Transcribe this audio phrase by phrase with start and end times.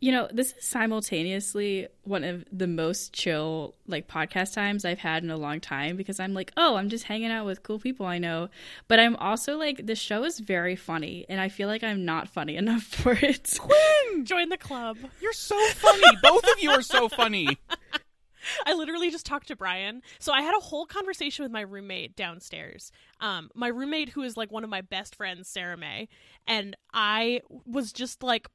[0.00, 5.22] You know, this is simultaneously one of the most chill like podcast times I've had
[5.22, 8.06] in a long time because I'm like, oh, I'm just hanging out with cool people
[8.06, 8.48] I know.
[8.88, 12.28] But I'm also like, the show is very funny, and I feel like I'm not
[12.28, 13.58] funny enough for it.
[13.58, 14.96] Quinn, join the club.
[15.20, 16.16] You're so funny.
[16.22, 17.58] Both of you are so funny.
[18.66, 20.02] I literally just talked to Brian.
[20.18, 22.90] So I had a whole conversation with my roommate downstairs.
[23.20, 26.08] Um, my roommate, who is like one of my best friends, Sarah May,
[26.46, 28.48] and I was just like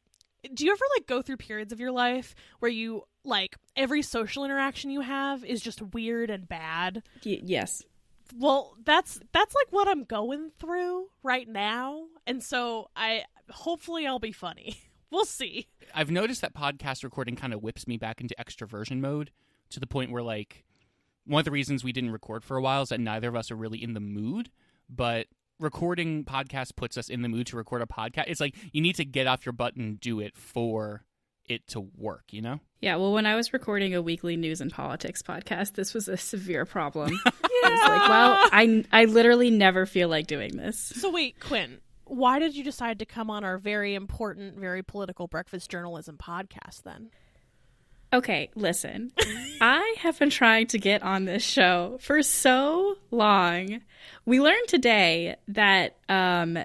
[0.53, 4.45] do you ever like go through periods of your life where you like every social
[4.45, 7.03] interaction you have is just weird and bad?
[7.25, 7.83] Y- yes.
[8.37, 14.19] well that's that's like what i'm going through right now and so i hopefully i'll
[14.19, 14.77] be funny.
[15.11, 15.67] We'll see.
[15.93, 19.31] I've noticed that podcast recording kind of whips me back into extroversion mode
[19.69, 20.65] to the point where like
[21.25, 23.49] one of the reasons we didn't record for a while is that neither of us
[23.49, 24.49] are really in the mood,
[24.89, 25.27] but
[25.59, 28.25] recording podcast puts us in the mood to record a podcast.
[28.27, 31.03] It's like you need to get off your butt and do it for
[31.47, 32.59] it to work, you know?
[32.81, 36.17] Yeah, well, when I was recording a weekly news and politics podcast, this was a
[36.17, 37.19] severe problem.
[37.25, 40.77] I was like, well, I, I literally never feel like doing this.
[40.79, 45.27] so wait quinn why did you decide to come on our very important very political
[45.27, 47.09] breakfast journalism podcast then
[48.15, 49.11] Okay, listen.
[49.59, 53.81] I have been trying to get on this show for so long.
[54.25, 56.57] We learned today that um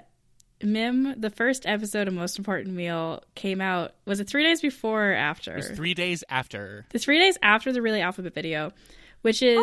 [0.63, 5.09] Mim, the first episode of Most Important Meal came out was it 3 days before
[5.09, 5.53] or after?
[5.53, 6.85] It was three days after.
[6.91, 8.71] the 3 days after the really alphabet video,
[9.23, 9.57] which is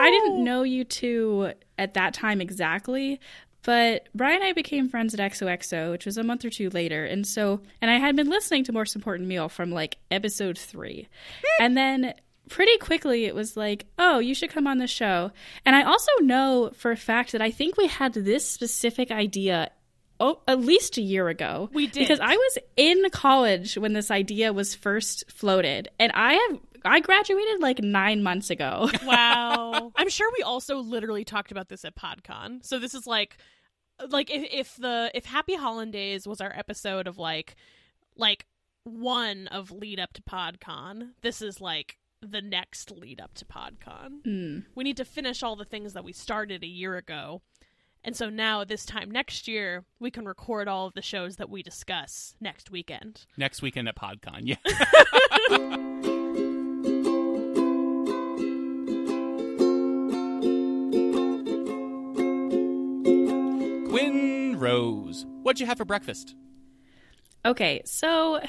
[0.00, 0.10] I Oh.
[0.10, 3.20] didn't know you two at that time exactly,
[3.64, 7.04] but Brian and I became friends at XOXO, which was a month or two later.
[7.04, 11.08] And so, and I had been listening to Most Important Meal from like episode three.
[11.42, 11.64] Hmm.
[11.64, 12.14] and then
[12.48, 15.30] pretty quickly it was like, oh, you should come on the show.
[15.64, 19.70] And I also know for a fact that I think we had this specific idea.
[20.20, 21.70] Oh, at least a year ago.
[21.72, 22.00] We did.
[22.00, 27.00] because I was in college when this idea was first floated, and I have I
[27.00, 28.90] graduated like nine months ago.
[29.04, 29.92] Wow.
[29.96, 32.64] I'm sure we also literally talked about this at PodCon.
[32.64, 33.36] So this is like
[34.08, 37.54] like if, if the if Happy Hollandaise was our episode of like
[38.16, 38.46] like
[38.84, 44.22] one of lead up to PodCon, this is like the next lead up to PodCon.
[44.24, 44.58] Hmm.
[44.74, 47.42] We need to finish all the things that we started a year ago.
[48.02, 51.48] And so now this time next year, we can record all of the shows that
[51.48, 53.26] we discuss next weekend.
[53.36, 54.42] Next weekend at PodCon.
[54.42, 54.56] Yeah.
[64.64, 66.34] Rose, what'd you have for breakfast?
[67.44, 68.40] Okay, so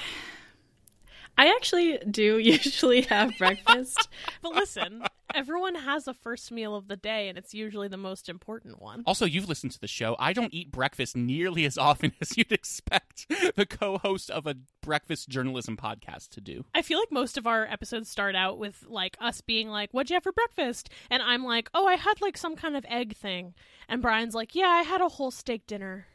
[1.38, 4.08] I actually do usually have breakfast.
[4.42, 5.04] But listen,
[5.34, 9.04] everyone has a first meal of the day, and it's usually the most important one.
[9.06, 10.16] Also, you've listened to the show.
[10.20, 14.56] I don't eat breakfast nearly as often as you'd expect the co host of a
[14.82, 16.66] breakfast journalism podcast to do.
[16.74, 20.10] I feel like most of our episodes start out with like us being like, "What'd
[20.10, 23.16] you have for breakfast?" And I'm like, "Oh, I had like some kind of egg
[23.16, 23.54] thing,"
[23.88, 26.08] and Brian's like, "Yeah, I had a whole steak dinner."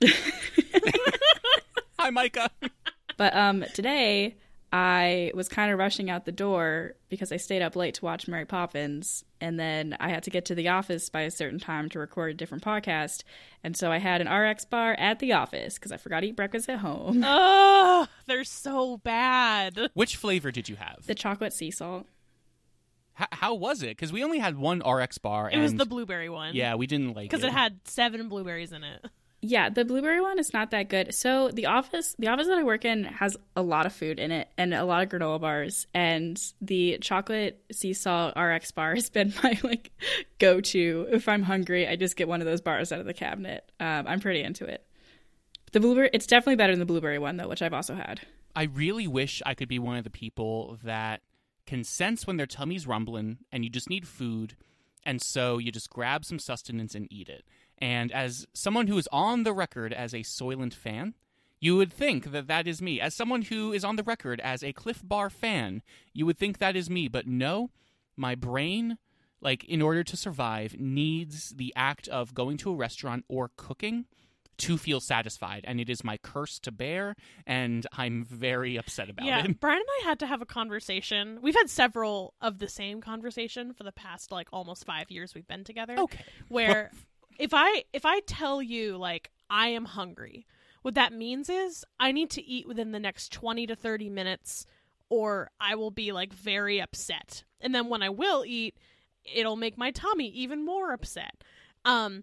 [1.98, 2.50] Hi, Micah.
[3.16, 4.36] But um today
[4.74, 8.26] I was kind of rushing out the door because I stayed up late to watch
[8.26, 11.90] Mary Poppins and then I had to get to the office by a certain time
[11.90, 13.22] to record a different podcast.
[13.62, 16.36] And so I had an RX bar at the office because I forgot to eat
[16.36, 17.22] breakfast at home.
[17.94, 19.90] Oh, they're so bad.
[19.94, 21.06] Which flavor did you have?
[21.06, 22.06] The chocolate sea salt.
[23.20, 23.88] H- how was it?
[23.88, 25.50] Because we only had one RX bar.
[25.50, 26.54] It was the blueberry one.
[26.54, 29.04] Yeah, we didn't like it because it had seven blueberries in it.
[29.44, 31.12] Yeah, the blueberry one is not that good.
[31.12, 34.30] So the office, the office that I work in has a lot of food in
[34.30, 35.88] it and a lot of granola bars.
[35.92, 39.90] And the chocolate sea salt RX bar has been my like
[40.38, 41.08] go to.
[41.10, 43.68] If I'm hungry, I just get one of those bars out of the cabinet.
[43.80, 44.86] Um, I'm pretty into it.
[45.72, 48.20] The blueberry, it's definitely better than the blueberry one though, which I've also had.
[48.54, 51.20] I really wish I could be one of the people that
[51.66, 54.56] can sense when their tummy's rumbling and you just need food,
[55.04, 57.44] and so you just grab some sustenance and eat it.
[57.82, 61.14] And as someone who is on the record as a Soylent fan,
[61.58, 63.00] you would think that that is me.
[63.00, 66.58] As someone who is on the record as a Clif Bar fan, you would think
[66.58, 67.08] that is me.
[67.08, 67.70] But no,
[68.16, 68.98] my brain,
[69.40, 74.06] like in order to survive, needs the act of going to a restaurant or cooking
[74.58, 75.64] to feel satisfied.
[75.66, 77.16] And it is my curse to bear,
[77.48, 79.58] and I'm very upset about yeah, it.
[79.60, 81.40] Brian and I had to have a conversation.
[81.42, 85.48] We've had several of the same conversation for the past like almost five years we've
[85.48, 85.98] been together.
[85.98, 86.24] Okay.
[86.46, 86.92] Where
[87.42, 90.46] if I if I tell you like I am hungry,
[90.82, 94.64] what that means is I need to eat within the next twenty to thirty minutes,
[95.08, 97.42] or I will be like very upset.
[97.60, 98.76] And then when I will eat,
[99.24, 101.42] it'll make my tummy even more upset.
[101.84, 102.22] Um,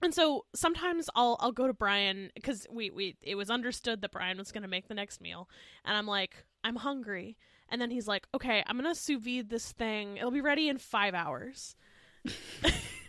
[0.00, 4.12] and so sometimes I'll I'll go to Brian because we we it was understood that
[4.12, 5.48] Brian was going to make the next meal,
[5.84, 7.36] and I'm like, I'm hungry.
[7.68, 10.18] And then he's like, okay, I'm going to sous vide this thing.
[10.18, 11.74] It'll be ready in five hours.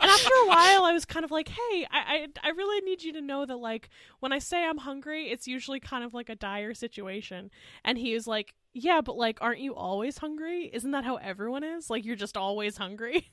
[0.00, 3.02] and after a while, I was kind of like, hey, I, I, I really need
[3.02, 3.90] you to know that, like,
[4.20, 7.50] when I say I'm hungry, it's usually kind of like a dire situation.
[7.84, 10.70] And he was like, yeah, but, like, aren't you always hungry?
[10.72, 11.90] Isn't that how everyone is?
[11.90, 13.30] Like, you're just always hungry?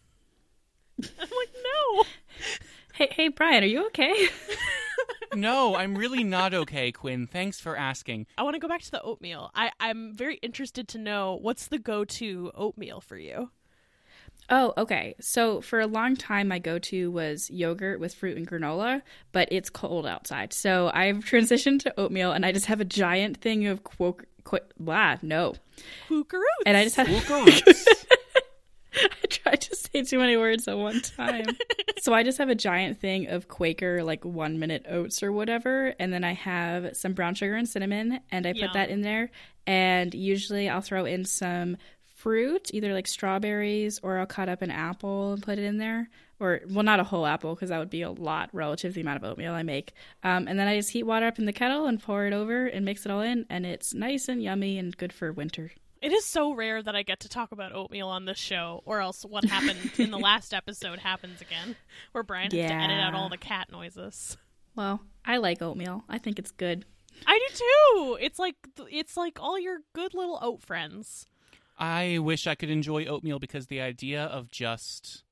[1.03, 2.03] I'm like, no.
[2.93, 4.27] Hey, hey, Brian, are you okay?
[5.33, 7.25] no, I'm really not okay, Quinn.
[7.25, 8.27] Thanks for asking.
[8.37, 9.49] I want to go back to the oatmeal.
[9.55, 13.49] I, I'm very interested to know what's the go to oatmeal for you?
[14.51, 15.15] Oh, okay.
[15.21, 19.01] So for a long time, my go to was yogurt with fruit and granola,
[19.31, 20.51] but it's cold outside.
[20.51, 24.25] So I've transitioned to oatmeal and I just have a giant thing of quoke.
[24.43, 25.53] Qu- blah, no.
[26.07, 27.07] Quaker And I just have.
[27.25, 27.51] Quaker
[28.93, 31.45] I tried to say too many words at one time.
[32.01, 35.93] so I just have a giant thing of Quaker, like one minute oats or whatever.
[35.97, 38.71] And then I have some brown sugar and cinnamon, and I put Yum.
[38.73, 39.31] that in there.
[39.65, 41.77] And usually I'll throw in some
[42.21, 46.09] fruit, either like strawberries or I'll cut up an apple and put it in there.
[46.39, 49.01] Or, well, not a whole apple because that would be a lot relative to the
[49.01, 49.93] amount of oatmeal I make.
[50.23, 52.65] Um, and then I just heat water up in the kettle and pour it over
[52.65, 53.45] and mix it all in.
[53.49, 55.71] And it's nice and yummy and good for winter.
[56.01, 59.01] It is so rare that I get to talk about oatmeal on this show, or
[59.01, 61.75] else what happened in the last episode happens again,
[62.11, 64.35] where Brian has to edit out all the cat noises.
[64.75, 66.03] Well, I like oatmeal.
[66.09, 66.85] I think it's good.
[67.27, 68.17] I do too.
[68.19, 68.55] It's like
[68.91, 71.27] it's like all your good little oat friends.
[71.81, 75.23] I wish I could enjoy oatmeal because the idea of just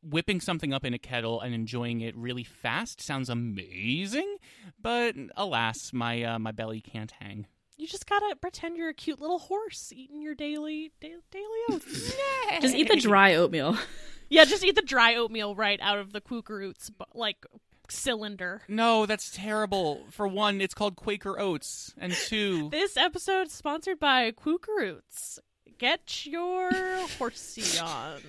[0.00, 4.36] whipping something up in a kettle and enjoying it really fast sounds amazing.
[4.80, 7.46] But alas, my uh, my belly can't hang.
[7.76, 12.12] You just gotta pretend you're a cute little horse eating your daily da- daily oats.
[12.60, 13.76] Just eat the dry oatmeal.
[14.30, 17.46] yeah, just eat the dry oatmeal right out of the Quaker Oats, bu- like
[17.88, 18.62] cylinder.
[18.68, 20.06] No, that's terrible.
[20.10, 25.38] For one, it's called Quaker Oats, and two, This episode is sponsored by Quaker Oats.
[25.78, 26.70] Get your
[27.18, 28.20] horsey on.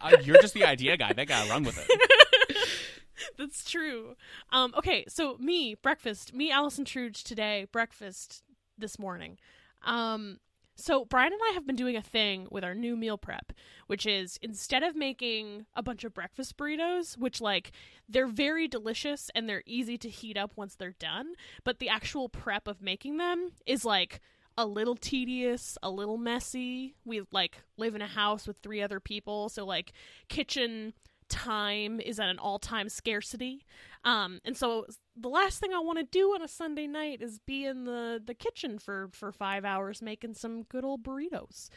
[0.00, 1.12] uh, you're just the idea guy.
[1.12, 2.58] That gotta run with it.
[3.38, 4.14] That's true.
[4.52, 8.42] Um, okay, so me, breakfast, me, Allison Truge today, breakfast
[8.78, 9.38] this morning.
[9.84, 10.38] Um,
[10.76, 13.52] so Brian and I have been doing a thing with our new meal prep,
[13.86, 17.70] which is instead of making a bunch of breakfast burritos, which like
[18.08, 22.28] they're very delicious and they're easy to heat up once they're done, but the actual
[22.28, 24.20] prep of making them is like
[24.56, 26.94] a little tedious, a little messy.
[27.04, 29.92] We like live in a house with three other people, so like
[30.28, 30.94] kitchen
[31.28, 33.64] time is at an all-time scarcity.
[34.04, 34.86] Um and so
[35.16, 38.22] the last thing I want to do on a Sunday night is be in the
[38.24, 41.70] the kitchen for for 5 hours making some good old burritos.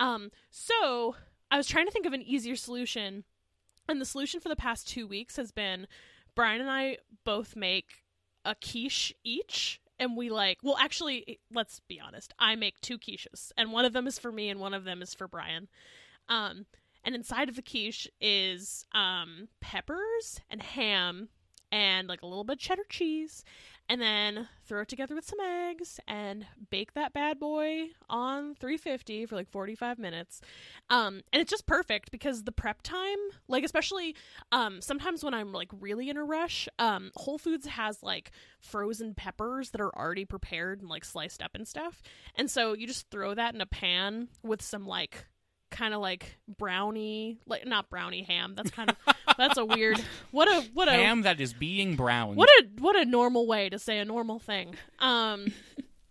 [0.00, 1.16] Um so
[1.50, 3.24] I was trying to think of an easier solution
[3.88, 5.86] and the solution for the past 2 weeks has been
[6.34, 8.04] Brian and I both make
[8.44, 12.32] a quiche each and we like well actually let's be honest.
[12.38, 15.02] I make two quiches and one of them is for me and one of them
[15.02, 15.68] is for brian.
[16.28, 16.66] Um
[17.04, 21.28] and inside of the quiche is um peppers and ham
[21.70, 23.44] and like a little bit of cheddar cheese
[23.88, 29.26] and then throw it together with some eggs and bake that bad boy on 350
[29.26, 30.40] for like 45 minutes.
[30.90, 34.16] Um and it's just perfect because the prep time like especially
[34.52, 39.14] um sometimes when i'm like really in a rush um whole foods has like frozen
[39.14, 42.02] peppers that are already prepared and like sliced up and stuff.
[42.34, 45.26] And so you just throw that in a pan with some like
[45.74, 48.96] kind of like brownie like not brownie ham that's kind of
[49.36, 50.00] that's a weird
[50.30, 52.36] what a what a Ham that is being browned.
[52.36, 54.74] what a what a normal way to say a normal thing.
[54.98, 55.52] Um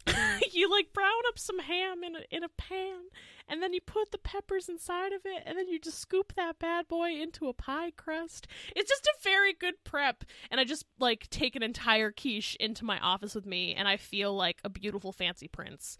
[0.52, 3.04] you like brown up some ham in a in a pan
[3.48, 6.60] and then you put the peppers inside of it and then you just scoop that
[6.60, 8.48] bad boy into a pie crust.
[8.76, 12.84] It's just a very good prep and I just like take an entire quiche into
[12.84, 15.98] my office with me and I feel like a beautiful fancy prince.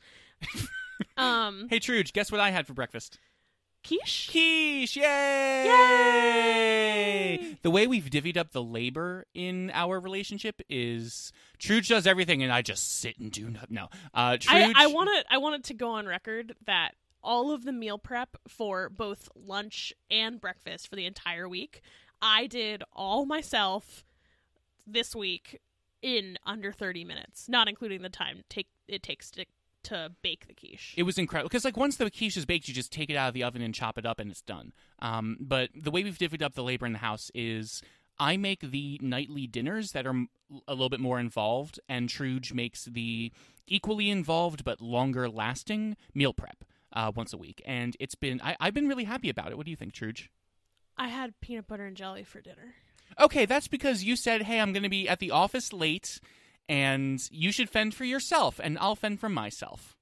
[1.18, 3.20] um Hey, Truge, guess what I had for breakfast?
[3.84, 4.30] Quiche?
[4.32, 4.98] Quiche!
[4.98, 5.66] Yay!
[5.66, 7.58] Yay!
[7.62, 12.52] The way we've divvied up the labor in our relationship is Truge does everything and
[12.52, 13.76] I just sit and do nothing.
[13.76, 13.86] No.
[14.14, 17.52] Uh, I, Truge, I want to I want it to go on record that all
[17.52, 21.82] of the meal prep for both lunch and breakfast for the entire week,
[22.22, 24.04] I did all myself
[24.86, 25.60] this week
[26.02, 29.46] in under 30 minutes, not including the time take it takes to
[29.84, 30.94] to bake the quiche.
[30.98, 33.28] It was incredible because, like, once the quiche is baked, you just take it out
[33.28, 34.74] of the oven and chop it up, and it's done.
[35.00, 37.82] Um, but the way we've divvied up the labor in the house is
[38.20, 40.26] I make the nightly dinners that are
[40.68, 43.32] a little bit more involved, and Truge makes the
[43.68, 47.62] equally involved but longer lasting meal prep uh, once a week.
[47.66, 49.58] And it's been I- I've been really happy about it.
[49.58, 50.28] What do you think, Truge?
[50.98, 52.76] I had peanut butter and jelly for dinner.
[53.20, 56.20] Okay, that's because you said, "Hey, I'm going to be at the office late."
[56.68, 59.96] And you should fend for yourself, and I'll fend for myself.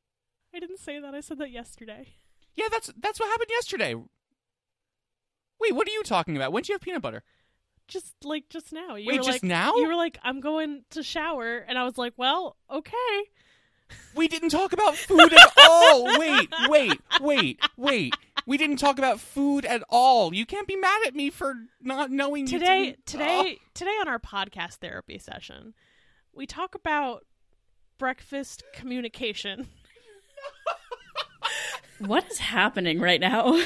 [0.53, 1.13] I didn't say that.
[1.13, 2.07] I said that yesterday.
[2.55, 3.95] Yeah, that's that's what happened yesterday.
[3.95, 6.51] Wait, what are you talking about?
[6.51, 7.23] When did you have peanut butter?
[7.87, 8.95] Just like just now.
[8.95, 9.75] You Wait, were just like, now?
[9.75, 12.97] You were like, I'm going to shower, and I was like, well, okay.
[14.15, 16.17] We didn't talk about food at all.
[16.17, 18.13] Wait, wait, wait, wait.
[18.47, 20.33] We didn't talk about food at all.
[20.33, 24.19] You can't be mad at me for not knowing you Today, today, today on our
[24.19, 25.73] podcast therapy session,
[26.35, 27.25] we talk about
[27.97, 29.67] breakfast communication.
[31.99, 33.61] What is happening right now?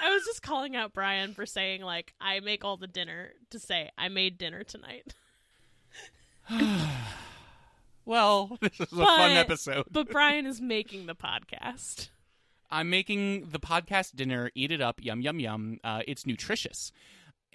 [0.00, 3.58] I was just calling out Brian for saying like I make all the dinner to
[3.58, 5.14] say I made dinner tonight.
[8.04, 9.84] Well, this is a But- fun episode.
[9.90, 12.08] But Brian is making the podcast.
[12.70, 14.50] I'm making the podcast dinner.
[14.54, 15.78] Eat it up, yum yum yum.
[15.82, 16.92] Uh, it's nutritious,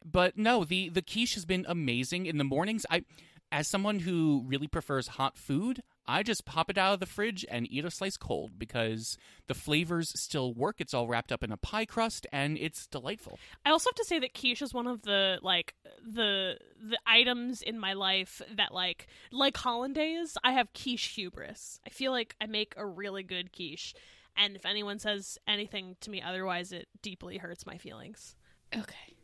[0.04, 2.86] but no, the the quiche has been amazing in the mornings.
[2.90, 3.04] I,
[3.52, 7.46] as someone who really prefers hot food, I just pop it out of the fridge
[7.50, 9.18] and eat a slice cold because
[9.48, 10.78] the flavors still work.
[10.80, 13.40] It's all wrapped up in a pie crust and it's delightful.
[13.66, 17.62] I also have to say that quiche is one of the like the the items
[17.62, 20.38] in my life that like like hollandaise.
[20.44, 21.80] I have quiche hubris.
[21.86, 23.94] I feel like I make a really good quiche,
[24.38, 28.36] and if anyone says anything to me otherwise, it deeply hurts my feelings.
[28.76, 29.16] Okay.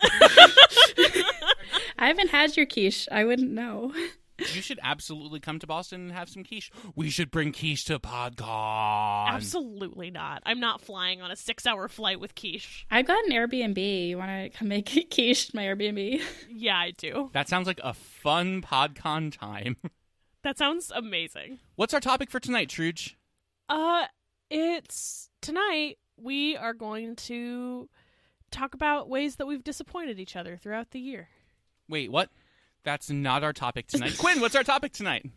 [1.98, 3.08] I haven't had your quiche.
[3.10, 3.92] I wouldn't know.
[4.38, 6.70] You should absolutely come to Boston and have some quiche.
[6.94, 9.28] We should bring quiche to PodCon.
[9.30, 10.42] Absolutely not.
[10.46, 12.86] I'm not flying on a six-hour flight with quiche.
[12.88, 14.08] I've got an Airbnb.
[14.08, 16.22] You want to come make quiche my Airbnb?
[16.48, 17.30] Yeah, I do.
[17.32, 19.76] That sounds like a fun PodCon time.
[20.44, 21.58] That sounds amazing.
[21.74, 23.16] What's our topic for tonight, Truge?
[23.68, 24.04] Uh,
[24.50, 27.88] it's tonight we are going to
[28.50, 31.28] talk about ways that we've disappointed each other throughout the year.
[31.88, 32.30] Wait, what?
[32.84, 34.16] That's not our topic tonight.
[34.18, 35.26] Quinn, what's our topic tonight?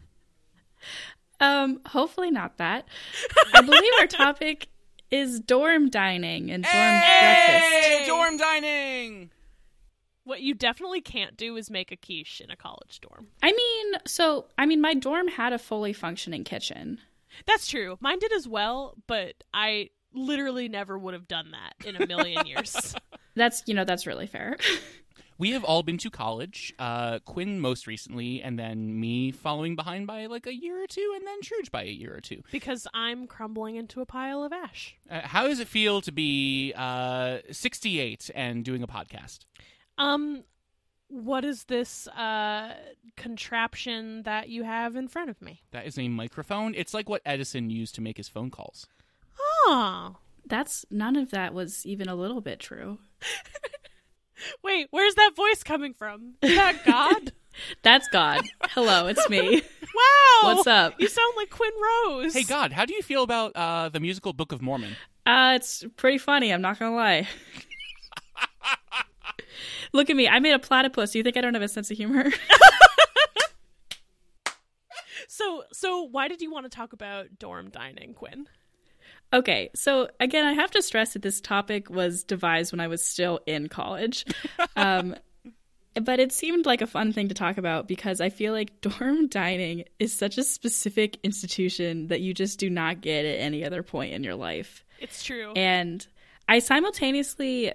[1.41, 2.87] Um, hopefully not that.
[3.53, 4.67] I believe our topic
[5.09, 7.65] is dorm dining and dorm breakfast.
[7.65, 9.31] Hey, dorm dining.
[10.23, 13.29] What you definitely can't do is make a quiche in a college dorm.
[13.41, 16.99] I mean, so I mean, my dorm had a fully functioning kitchen.
[17.48, 17.98] That's true.
[18.00, 22.45] Mine did as well, but I literally never would have done that in a million
[22.45, 22.95] years.
[23.36, 24.57] That's you know that's really fair.
[25.38, 26.71] We have all been to college.
[26.77, 31.13] Uh, Quinn most recently, and then me following behind by like a year or two,
[31.15, 32.43] and then Truge by a year or two.
[32.51, 34.95] because I'm crumbling into a pile of ash.
[35.10, 39.39] Uh, how does it feel to be uh, 68 and doing a podcast?
[39.98, 40.43] Um,
[41.11, 42.73] what is this uh
[43.17, 45.61] contraption that you have in front of me?
[45.71, 46.73] That is a microphone.
[46.75, 48.87] It's like what Edison used to make his phone calls.
[49.39, 50.15] Oh,
[50.45, 52.99] That's none of that was even a little bit true.
[54.63, 56.35] wait, where's that voice coming from?
[56.41, 57.33] Is that God?
[57.83, 58.45] That's God.
[58.69, 59.61] Hello, it's me.
[59.95, 60.93] wow, What's up?
[60.99, 61.71] You sound like Quinn
[62.07, 62.33] Rose.
[62.33, 64.95] Hey, God, how do you feel about uh, the musical Book of Mormon?
[65.25, 66.51] Uh, it's pretty funny.
[66.53, 67.27] I'm not gonna lie.
[69.93, 70.27] Look at me.
[70.27, 71.12] I made a platypus.
[71.12, 72.31] Do you think I don't have a sense of humor?
[75.31, 78.48] So, so why did you want to talk about dorm dining, Quinn?
[79.31, 83.01] Okay, so again, I have to stress that this topic was devised when I was
[83.01, 84.25] still in college.
[84.75, 85.15] Um,
[86.01, 89.27] but it seemed like a fun thing to talk about because I feel like dorm
[89.27, 93.83] dining is such a specific institution that you just do not get at any other
[93.83, 94.86] point in your life.
[95.00, 95.51] It's true.
[95.55, 96.05] And
[96.48, 97.74] I simultaneously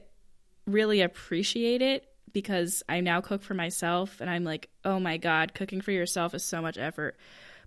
[0.66, 5.54] really appreciate it because I now cook for myself and I'm like, oh my God,
[5.54, 7.16] cooking for yourself is so much effort.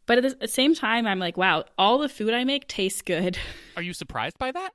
[0.06, 3.38] But at the same time, I'm like, wow, all the food I make tastes good.
[3.76, 4.72] Are you surprised by that?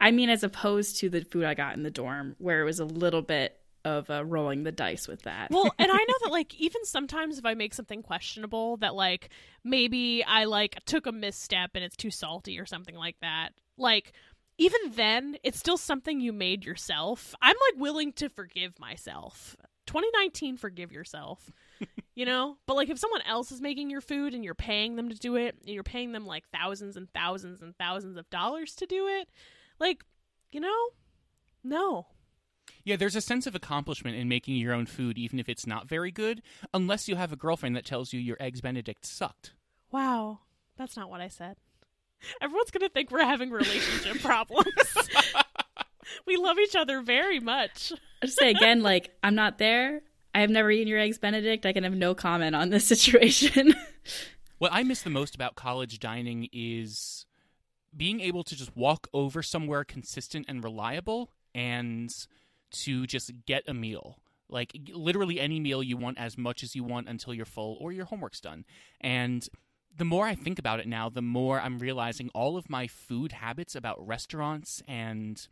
[0.00, 2.80] I mean, as opposed to the food I got in the dorm, where it was
[2.80, 5.50] a little bit of uh, rolling the dice with that.
[5.50, 9.30] well, and I know that like even sometimes if I make something questionable that like
[9.64, 13.50] maybe I like took a misstep and it's too salty or something like that.
[13.76, 14.12] Like
[14.58, 17.34] even then, it's still something you made yourself.
[17.40, 19.56] I'm like willing to forgive myself.
[19.86, 21.50] 2019 forgive yourself.
[22.14, 22.56] you know?
[22.66, 25.36] But like if someone else is making your food and you're paying them to do
[25.36, 29.08] it, and you're paying them like thousands and thousands and thousands of dollars to do
[29.08, 29.28] it,
[29.78, 30.04] like,
[30.50, 30.88] you know?
[31.64, 32.06] No.
[32.84, 35.88] Yeah, there's a sense of accomplishment in making your own food, even if it's not
[35.88, 36.42] very good,
[36.74, 39.54] unless you have a girlfriend that tells you your eggs Benedict sucked.
[39.90, 40.40] Wow,
[40.76, 41.56] that's not what I said.
[42.40, 44.66] Everyone's gonna think we're having relationship problems.
[46.26, 47.92] we love each other very much.
[48.22, 50.02] I just say again, like, I'm not there.
[50.34, 51.66] I have never eaten your eggs Benedict.
[51.66, 53.74] I can have no comment on this situation.
[54.62, 57.26] What I miss the most about college dining is
[57.96, 62.14] being able to just walk over somewhere consistent and reliable and
[62.70, 64.20] to just get a meal.
[64.48, 67.90] Like literally any meal you want as much as you want until you're full or
[67.90, 68.64] your homework's done.
[69.00, 69.48] And
[69.96, 73.32] the more I think about it now, the more I'm realizing all of my food
[73.32, 75.46] habits about restaurants and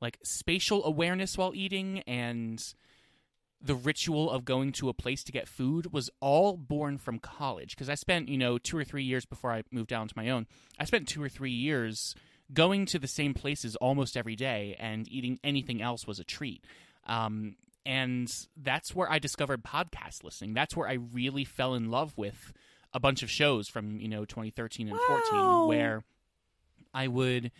[0.00, 2.62] like spatial awareness while eating and
[3.64, 7.70] the ritual of going to a place to get food was all born from college
[7.76, 10.30] because I spent, you know, 2 or 3 years before I moved down to my
[10.30, 10.46] own.
[10.78, 12.14] I spent 2 or 3 years
[12.52, 16.64] going to the same places almost every day and eating anything else was a treat.
[17.06, 20.54] Um, and that's where I discovered podcast listening.
[20.54, 22.52] That's where I really fell in love with
[22.94, 25.20] a bunch of shows from, you know, 2013 and Wow.
[25.30, 26.04] 14 where
[26.92, 27.50] I would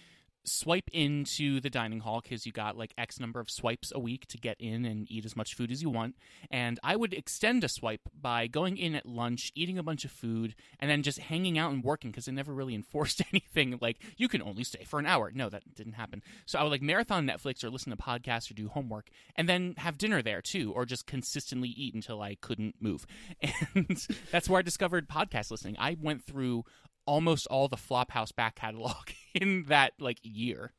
[0.44, 4.26] swipe into the dining hall because you got like X number of swipes a week
[4.28, 6.16] to get in and eat as much food as you want.
[6.50, 10.10] And I would extend a swipe by going in at lunch, eating a bunch of
[10.10, 13.98] food, and then just hanging out and working because they never really enforced anything like
[14.16, 15.30] you can only stay for an hour.
[15.34, 16.22] No, that didn't happen.
[16.46, 19.74] So I would like marathon Netflix or listen to podcasts or do homework and then
[19.78, 23.06] have dinner there too, or just consistently eat until I couldn't move.
[23.74, 25.76] And that's where I discovered podcast listening.
[25.78, 26.64] I went through
[27.06, 30.72] almost all the Flop House back catalog in that like year.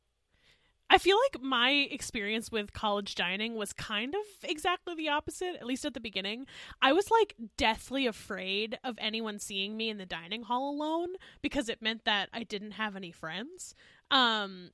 [0.90, 5.66] I feel like my experience with college dining was kind of exactly the opposite, at
[5.66, 6.46] least at the beginning.
[6.82, 11.68] I was like deathly afraid of anyone seeing me in the dining hall alone because
[11.68, 13.74] it meant that I didn't have any friends.
[14.10, 14.70] Um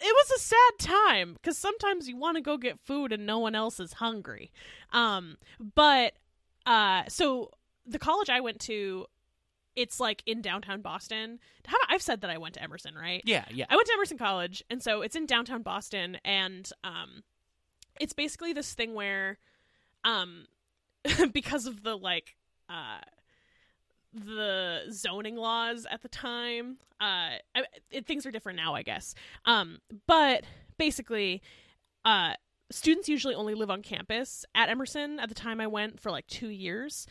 [0.00, 3.38] it was a sad time because sometimes you want to go get food and no
[3.38, 4.52] one else is hungry.
[4.92, 6.12] Um but
[6.66, 7.50] uh so
[7.86, 9.06] the college I went to
[9.76, 11.38] it's like in downtown Boston.
[11.66, 13.22] Have I've said that I went to Emerson, right?
[13.24, 13.66] Yeah, yeah.
[13.68, 17.22] I went to Emerson College, and so it's in downtown Boston, and um,
[18.00, 19.38] it's basically this thing where,
[20.04, 20.46] um,
[21.32, 22.36] because of the like,
[22.68, 23.00] uh,
[24.12, 29.14] the zoning laws at the time, uh, I, it, things are different now, I guess.
[29.44, 30.44] Um, but
[30.78, 31.42] basically,
[32.04, 32.34] uh,
[32.70, 35.18] students usually only live on campus at Emerson.
[35.18, 37.06] At the time I went for like two years,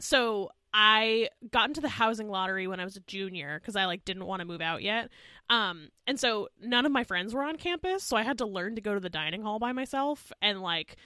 [0.00, 4.04] so I got into the housing lottery when I was a junior because I like
[4.04, 5.08] didn't want to move out yet.
[5.48, 8.74] Um, and so none of my friends were on campus, so I had to learn
[8.74, 10.96] to go to the dining hall by myself and like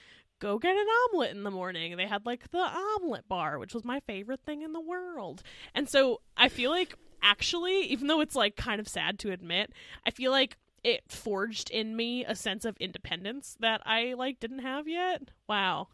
[0.40, 1.96] go get an omelet in the morning.
[1.96, 5.44] They had like the omelet bar, which was my favorite thing in the world.
[5.72, 9.72] And so I feel like actually, even though it's like kind of sad to admit,
[10.04, 14.61] I feel like it forged in me a sense of independence that I like didn't
[14.61, 15.30] have yet.
[15.48, 15.87] Wow.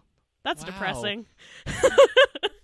[0.45, 0.67] That's Wow.
[0.71, 1.27] depressing.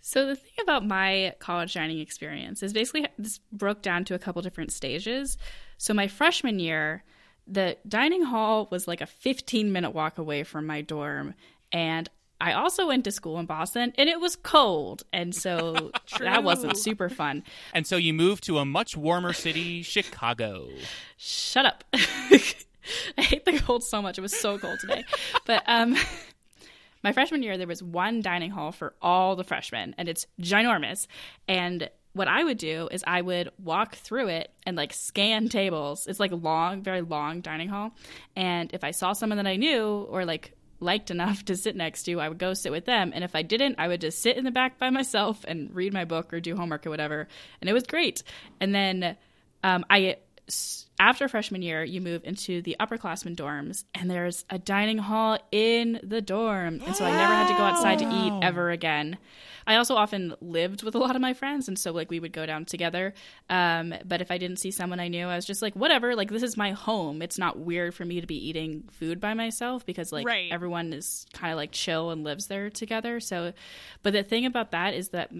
[0.00, 4.18] So the thing about my college dining experience is basically this broke down to a
[4.18, 5.36] couple different stages.
[5.78, 7.04] So my freshman year,
[7.46, 11.34] the dining hall was like a 15 minute walk away from my dorm
[11.72, 12.08] and
[12.42, 16.78] I also went to school in Boston and it was cold and so that wasn't
[16.78, 17.42] super fun.
[17.74, 20.68] And so you moved to a much warmer city, Chicago.
[21.18, 21.84] Shut up.
[21.94, 24.16] I hate the cold so much.
[24.16, 25.04] It was so cold today.
[25.46, 25.96] But um
[27.02, 31.06] my freshman year there was one dining hall for all the freshmen and it's ginormous.
[31.48, 36.06] And what I would do is I would walk through it and like scan tables.
[36.06, 37.92] It's like a long, very long dining hall.
[38.34, 42.04] And if I saw someone that I knew or like liked enough to sit next
[42.04, 43.12] to, I would go sit with them.
[43.14, 45.92] And if I didn't, I would just sit in the back by myself and read
[45.92, 47.28] my book or do homework or whatever.
[47.60, 48.22] And it was great.
[48.60, 49.16] And then
[49.62, 50.16] um, I
[50.98, 55.98] after freshman year, you move into the upperclassmen dorms, and there's a dining hall in
[56.02, 59.16] the dorm, and so I never had to go outside to eat ever again.
[59.66, 62.32] I also often lived with a lot of my friends, and so like we would
[62.32, 63.14] go down together.
[63.48, 66.14] Um, but if I didn't see someone I knew, I was just like, whatever.
[66.16, 67.22] Like this is my home.
[67.22, 70.50] It's not weird for me to be eating food by myself because like Right.
[70.52, 73.20] everyone is kind of like chill and lives there together.
[73.20, 73.52] So,
[74.02, 75.30] but the thing about that is that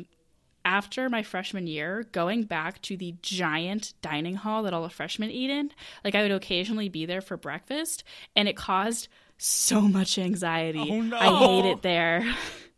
[0.65, 5.31] after my freshman year, going back to the giant dining hall that all the freshmen
[5.31, 5.71] eat in,
[6.05, 8.05] like I would occasionally be there for breakfast,
[8.37, 10.89] and it caused so much anxiety.
[10.91, 11.17] Oh, no.
[11.17, 12.35] I hate it there.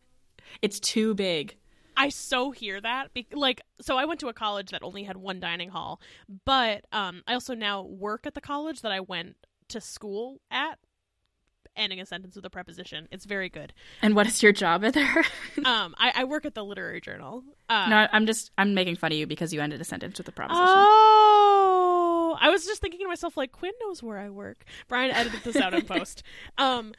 [0.62, 1.56] it's too big.
[1.96, 3.10] I so hear that.
[3.32, 6.00] Like, so I went to a college that only had one dining hall,
[6.44, 9.36] but um, I also now work at the college that I went
[9.68, 10.78] to school at.
[11.74, 13.08] Ending a sentence with a preposition.
[13.10, 13.72] It's very good.
[14.02, 15.24] And what is your job at there?
[15.64, 17.44] Um, I, I work at the literary journal.
[17.68, 20.26] Uh, no, I'm just I'm making fun of you because you ended a sentence with
[20.28, 20.66] a proposition.
[20.66, 24.64] Oh, I was just thinking to myself, like Quinn knows where I work.
[24.88, 26.22] Brian edited this out in post.
[26.58, 26.92] Um,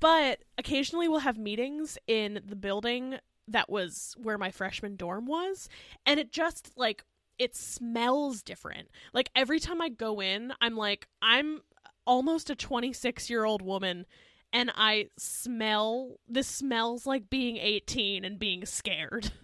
[0.00, 3.16] but occasionally we'll have meetings in the building
[3.48, 5.68] that was where my freshman dorm was,
[6.06, 7.04] and it just like
[7.38, 8.88] it smells different.
[9.12, 11.60] Like every time I go in, I'm like I'm
[12.06, 14.06] almost a 26 year old woman.
[14.52, 16.20] And I smell.
[16.28, 19.32] This smells like being 18 and being scared.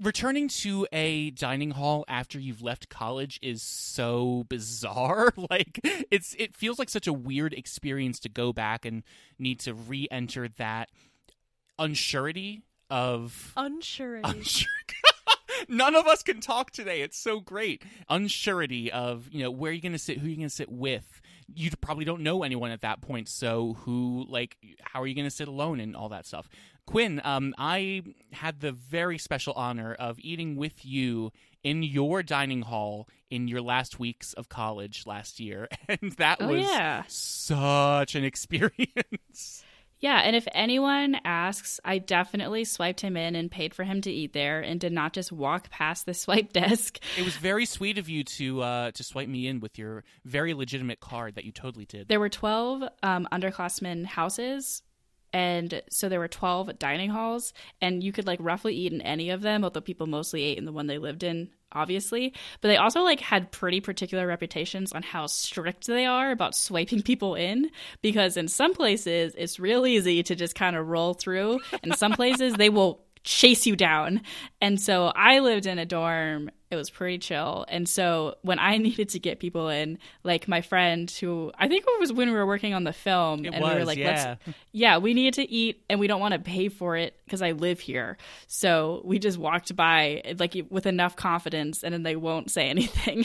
[0.00, 6.54] returning to a dining hall after you've left college is so bizarre like it's it
[6.54, 9.02] feels like such a weird experience to go back and
[9.38, 10.90] need to re-enter that
[11.78, 12.60] unsurety
[12.90, 14.20] of Unsurety.
[14.24, 14.68] unsure
[15.68, 17.00] none of us can talk today.
[17.02, 17.82] It's so great.
[18.10, 21.20] Unsurety of you know where you're gonna sit who you're gonna sit with?
[21.54, 25.30] You probably don't know anyone at that point so who like how are you gonna
[25.30, 26.48] sit alone and all that stuff?
[26.86, 28.00] Quinn um, i
[28.32, 31.32] had the very special honor of eating with you
[31.64, 36.46] in your dining hall in your last weeks of college last year and that Oh,
[36.46, 37.02] was yeah.
[37.08, 39.64] such an experience
[39.98, 44.10] Yeah, and if anyone asks, I definitely swiped him in and paid for him to
[44.10, 46.98] eat there and did not just walk past the swipe desk.
[47.16, 50.54] It was very sweet of you to uh, to swipe me in with your very
[50.54, 52.08] legitimate card that you totally did.
[52.08, 54.82] There were 12 um, underclassmen houses,
[55.36, 59.28] and so there were 12 dining halls, and you could like roughly eat in any
[59.28, 62.32] of them, although people mostly ate in the one they lived in, obviously.
[62.62, 67.02] But they also like had pretty particular reputations on how strict they are about swiping
[67.02, 67.70] people in,
[68.00, 72.12] because in some places it's real easy to just kind of roll through, and some
[72.12, 74.22] places they will chase you down.
[74.62, 76.50] And so I lived in a dorm.
[76.70, 77.64] It was pretty chill.
[77.68, 81.84] And so when I needed to get people in, like my friend who I think
[81.86, 84.36] it was when we were working on the film It and we were like, yeah.
[84.46, 87.42] let's yeah, we need to eat and we don't want to pay for it because
[87.42, 88.16] I live here.
[88.46, 93.24] So we just walked by like with enough confidence and then they won't say anything.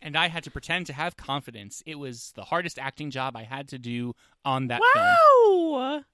[0.00, 1.82] and I had to pretend to have confidence.
[1.86, 5.72] It was the hardest acting job I had to do on that film.
[5.72, 6.04] Wow.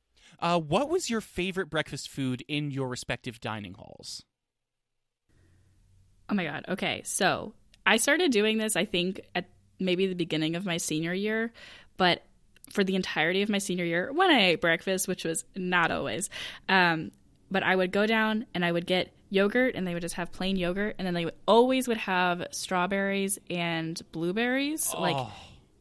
[0.40, 4.24] Uh, what was your favorite breakfast food in your respective dining halls?
[6.30, 6.64] Oh my god.
[6.68, 7.02] Okay.
[7.04, 7.52] So
[7.87, 9.46] I started doing this, I think, at
[9.78, 11.52] maybe the beginning of my senior year,
[11.96, 12.24] but
[12.70, 16.30] for the entirety of my senior year, when I ate breakfast, which was not always,
[16.68, 17.10] um,
[17.50, 20.32] but I would go down and I would get yogurt and they would just have
[20.32, 25.32] plain yogurt and then they would always would have strawberries and blueberries like Oh.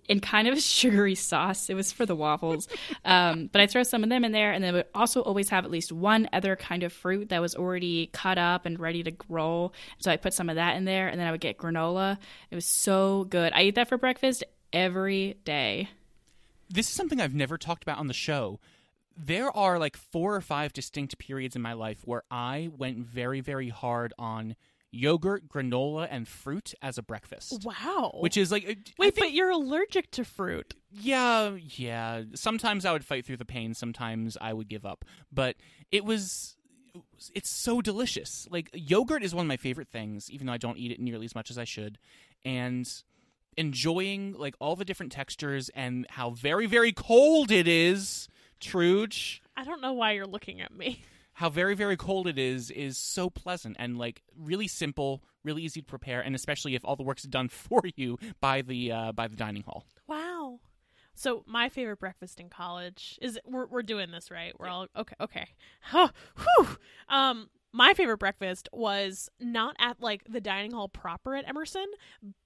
[0.08, 1.70] In kind of a sugary sauce.
[1.70, 2.68] It was for the waffles.
[3.06, 5.50] Um, but I throw some of them in there, and then I would also always
[5.50, 9.04] have at least one other kind of fruit that was already cut up and ready
[9.04, 9.74] to roll.
[10.00, 12.18] So I put some of that in there, and then I would get granola.
[12.52, 13.54] It was so good.
[13.54, 15.90] I eat that for breakfast every day.
[16.70, 18.60] This is something I've never talked about on the show.
[19.16, 23.42] There are like four or five distinct periods in my life where I went very,
[23.42, 24.56] very hard on
[24.94, 27.66] yogurt, granola, and fruit as a breakfast.
[27.66, 28.18] Wow.
[28.20, 28.66] Which is like,
[28.98, 30.76] Wait, think- but you're allergic to fruit.
[30.92, 32.24] Yeah, yeah.
[32.36, 33.74] Sometimes I would fight through the pain.
[33.74, 35.04] Sometimes I would give up.
[35.32, 35.56] But
[35.92, 36.56] it was,
[37.34, 38.48] it's so delicious.
[38.52, 41.26] Like yogurt is one of my favorite things, even though I don't eat it nearly
[41.26, 41.98] as much as I should.
[42.46, 42.88] And
[43.58, 48.28] enjoying like all the different textures and how very, very cold it is,
[48.62, 49.40] Truge.
[49.58, 51.04] I don't know why you're looking at me.
[51.34, 55.82] How very, very cold it is is so pleasant and like really simple, really easy
[55.82, 59.28] to prepare, and especially if all the work's done for you by the uh, by
[59.28, 59.86] the dining hall.
[60.08, 60.60] Wow.
[61.16, 64.54] So my favorite breakfast in college is we're we're doing this right.
[64.60, 65.16] We're all okay.
[65.20, 65.48] Okay.
[65.82, 66.68] Huh, whew.
[67.10, 71.88] Um, my favorite breakfast was not at like the dining hall proper at Emerson,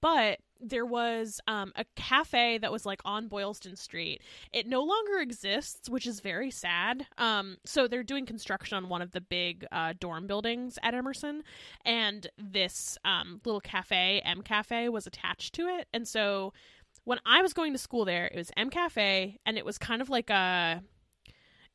[0.00, 4.22] but there was um, a cafe that was like on Boylston Street.
[4.52, 7.06] It no longer exists, which is very sad.
[7.18, 11.44] Um, so they're doing construction on one of the big uh, dorm buildings at Emerson,
[11.84, 16.52] and this um, little cafe, M Cafe, was attached to it, and so
[17.04, 20.02] when I was going to school there, it was M Cafe, and it was kind
[20.02, 20.82] of like a.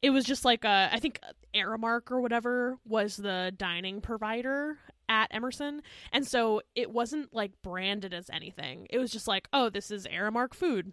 [0.04, 1.20] It was just like a, I think
[1.56, 8.14] Aramark or whatever was the dining provider at Emerson, and so it wasn't like branded
[8.14, 8.86] as anything.
[8.90, 10.92] It was just like, oh, this is Aramark food,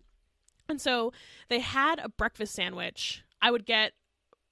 [0.69, 1.13] and so
[1.49, 3.25] they had a breakfast sandwich.
[3.43, 3.95] I would get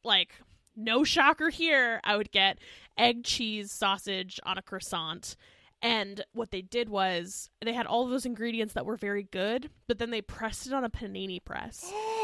[0.03, 0.33] like
[0.75, 2.01] no shocker here.
[2.03, 2.59] I would get
[2.97, 5.37] egg, cheese, sausage on a croissant.
[5.81, 9.71] And what they did was they had all of those ingredients that were very good,
[9.87, 11.93] but then they pressed it on a panini press.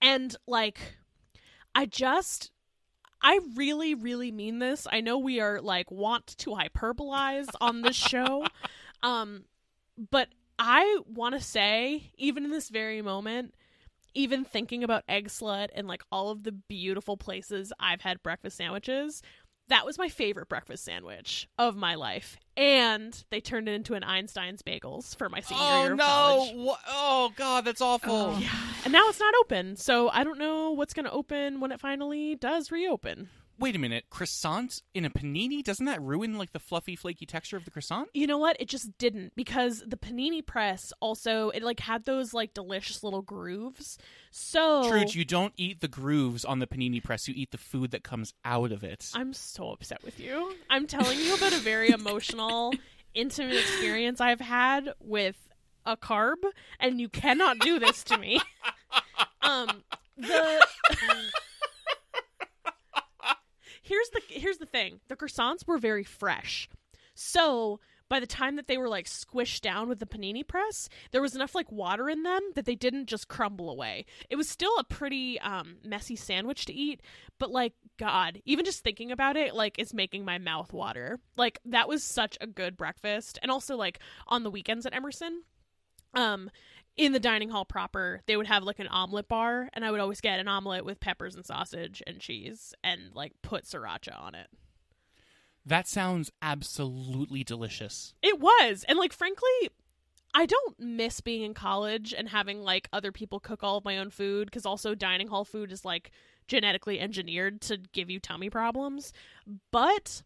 [0.00, 0.78] and like
[1.74, 2.50] I just
[3.22, 4.86] I really really mean this.
[4.90, 8.46] I know we are like want to hyperbolize on this show.
[9.02, 9.44] um
[10.10, 13.54] but I want to say even in this very moment
[14.14, 19.22] even thinking about Eggslut and like all of the beautiful places I've had breakfast sandwiches,
[19.68, 22.36] that was my favorite breakfast sandwich of my life.
[22.56, 26.04] And they turned it into an Einstein's Bagels for my senior oh year of no!
[26.04, 26.54] college.
[26.56, 28.36] Wha- Oh god, that's awful.
[28.38, 28.50] Oh.
[28.84, 31.80] And now it's not open, so I don't know what's going to open when it
[31.80, 33.28] finally does reopen.
[33.58, 35.64] Wait a minute, croissant in a panini?
[35.64, 38.08] Doesn't that ruin like the fluffy, flaky texture of the croissant?
[38.14, 38.56] You know what?
[38.60, 43.22] It just didn't because the panini press also it like had those like delicious little
[43.22, 43.98] grooves.
[44.30, 47.26] So Truge, you don't eat the grooves on the panini press.
[47.26, 49.10] You eat the food that comes out of it.
[49.14, 50.54] I'm so upset with you.
[50.70, 52.72] I'm telling you about a very emotional,
[53.14, 55.36] intimate experience I've had with
[55.84, 56.36] a carb,
[56.78, 58.40] and you cannot do this to me.
[59.40, 59.82] Um,
[60.16, 60.66] the
[63.88, 66.68] here's the here's the thing: the croissants were very fresh,
[67.14, 71.20] so by the time that they were like squished down with the panini press, there
[71.22, 74.06] was enough like water in them that they didn't just crumble away.
[74.30, 77.00] It was still a pretty um, messy sandwich to eat,
[77.38, 81.20] but like God, even just thinking about it, like is making my mouth water.
[81.36, 85.42] Like that was such a good breakfast, and also like on the weekends at Emerson,
[86.14, 86.50] um,
[86.98, 90.00] in the dining hall proper, they would have like an omelet bar, and I would
[90.00, 94.34] always get an omelet with peppers and sausage and cheese, and like put sriracha on
[94.34, 94.48] it.
[95.64, 98.14] That sounds absolutely delicious.
[98.22, 98.84] It was.
[98.88, 99.70] And like frankly,
[100.34, 103.96] I don't miss being in college and having like other people cook all of my
[103.96, 106.10] own food cuz also dining hall food is like
[106.48, 109.12] genetically engineered to give you tummy problems.
[109.70, 110.22] But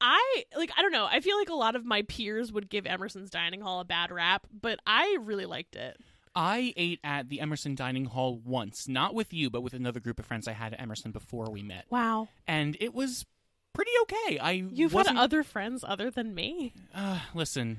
[0.00, 1.06] I like I don't know.
[1.10, 4.10] I feel like a lot of my peers would give Emerson's dining hall a bad
[4.10, 5.96] rap, but I really liked it.
[6.34, 10.20] I ate at the Emerson Dining Hall once, not with you, but with another group
[10.20, 11.86] of friends I had at Emerson before we met.
[11.90, 12.28] Wow.
[12.46, 13.26] And it was
[13.72, 14.38] pretty okay.
[14.38, 16.72] I You've wasn't, had other friends other than me.
[16.94, 17.78] Uh, listen,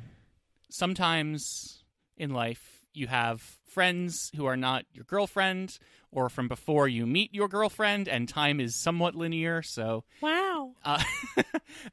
[0.70, 1.84] sometimes
[2.18, 5.78] in life you have friends who are not your girlfriend
[6.12, 9.62] or from before you meet your girlfriend, and time is somewhat linear.
[9.62, 10.41] So, Wow.
[10.84, 11.04] Uh,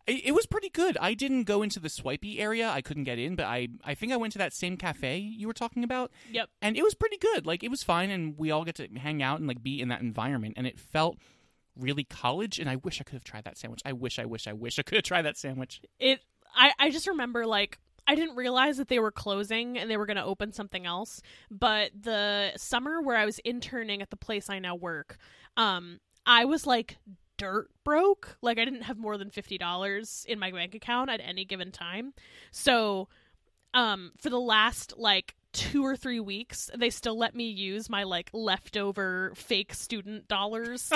[0.07, 0.96] it, it was pretty good.
[1.01, 4.12] I didn't go into the swipey area; I couldn't get in, but I I think
[4.12, 6.48] I went to that same cafe you were talking about, Yep.
[6.62, 7.46] and it was pretty good.
[7.46, 9.88] Like it was fine, and we all get to hang out and like be in
[9.88, 11.18] that environment, and it felt
[11.77, 12.59] really college.
[12.59, 13.83] And I wish I could have tried that sandwich.
[13.85, 15.81] I wish, I wish, I wish I could have tried that sandwich.
[16.01, 16.20] it
[16.57, 20.07] I, I just remember like I didn't realize that they were closing and they were
[20.07, 21.20] going to open something else.
[21.51, 25.18] But the summer where I was interning at the place I now work,
[25.59, 26.96] um, I was like
[27.38, 28.37] dirt broke.
[28.42, 31.72] Like I didn't have more than fifty dollars in my bank account at any given
[31.72, 32.12] time.
[32.51, 33.09] So,
[33.72, 38.03] um, for the last like two or three weeks, they still let me use my
[38.03, 40.92] like leftover fake student dollars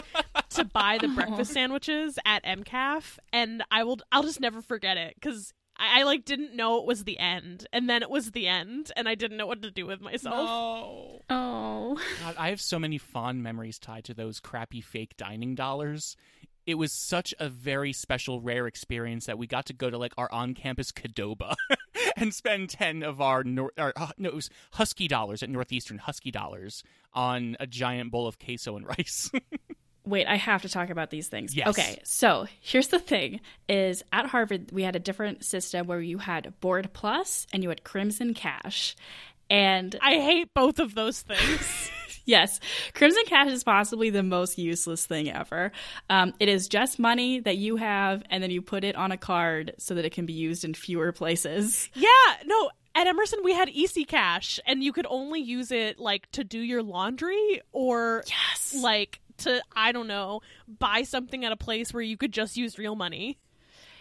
[0.51, 4.97] to buy the breakfast sandwiches at M Cafe, and I will I'll just never forget
[4.97, 8.31] it because I, I like didn't know it was the end, and then it was
[8.31, 10.37] the end, and I didn't know what to do with myself.
[10.37, 11.21] No.
[11.29, 12.01] Oh.
[12.23, 16.17] God, I have so many fond memories tied to those crappy fake dining dollars.
[16.65, 20.13] It was such a very special, rare experience that we got to go to like
[20.17, 21.57] our on-campus Qdoba
[22.17, 25.99] and spend ten of our, nor- our uh, no, it was Husky dollars at Northeastern
[25.99, 29.31] Husky dollars on a giant bowl of queso and rice.
[30.05, 31.55] Wait, I have to talk about these things.
[31.57, 31.69] Yes.
[31.69, 36.19] Okay, so here's the thing is at Harvard we had a different system where you
[36.19, 38.97] had Board Plus and you had Crimson Cash.
[39.51, 41.91] And I hate both of those things.
[42.25, 42.59] yes,
[42.95, 45.73] Crimson Cash is possibly the most useless thing ever.
[46.09, 49.17] Um, it is just money that you have and then you put it on a
[49.19, 51.89] card so that it can be used in fewer places.
[51.95, 52.09] yeah,
[52.45, 52.71] no.
[52.95, 56.59] At Emerson, we had Easy Cash, and you could only use it like to do
[56.59, 58.75] your laundry or Yes.
[58.83, 62.79] like to I don't know buy something at a place where you could just use
[62.79, 63.39] real money.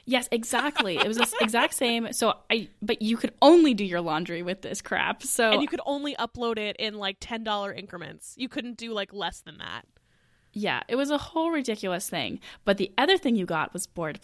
[0.06, 0.98] Yes, exactly.
[0.98, 2.12] It was the exact same.
[2.14, 5.24] So I but you could only do your laundry with this crap.
[5.24, 8.34] So and you could only upload it in like ten dollar increments.
[8.38, 9.86] You couldn't do like less than that.
[10.54, 12.40] Yeah, it was a whole ridiculous thing.
[12.66, 14.20] But the other thing you got was Board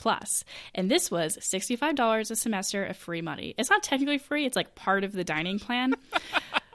[0.76, 3.56] And this was $65 a semester of free money.
[3.58, 5.94] It's not technically free, it's like part of the dining plan.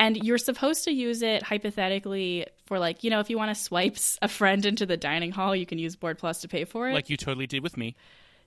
[0.00, 3.60] and you're supposed to use it hypothetically for like, you know, if you want to
[3.60, 6.88] swipe a friend into the dining hall, you can use Board Plus to pay for
[6.88, 6.94] it.
[6.94, 7.94] like you totally did with me.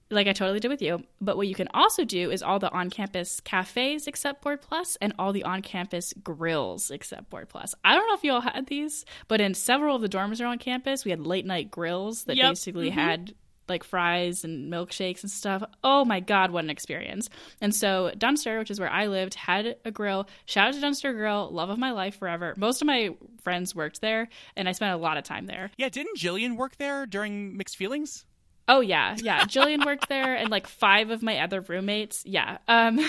[0.09, 1.03] like I totally did with you.
[1.21, 4.97] But what you can also do is all the on campus cafes accept Board Plus
[4.99, 7.73] and all the on campus grills accept Board Plus.
[7.85, 10.59] I don't know if you all had these, but in several of the dorms around
[10.59, 12.51] campus, we had late night grills that Yep.
[12.51, 12.99] basically mm-hmm.
[12.99, 13.35] had
[13.73, 15.63] like fries and milkshakes and stuff.
[15.83, 17.29] Oh my god, what an experience.
[17.61, 20.27] And so Dunster, which is where I lived, had a grill.
[20.45, 22.53] Shout out to Dunster Grill, love of my life forever.
[22.57, 25.71] Most of my friends worked there and I spent a lot of time there.
[25.77, 28.25] Yeah, didn't Jillian work there during Mixed Feelings?
[28.67, 29.43] Oh yeah, yeah.
[29.43, 32.23] Jillian worked there, and like five of my other roommates.
[32.25, 32.59] Yeah.
[32.67, 32.99] Um,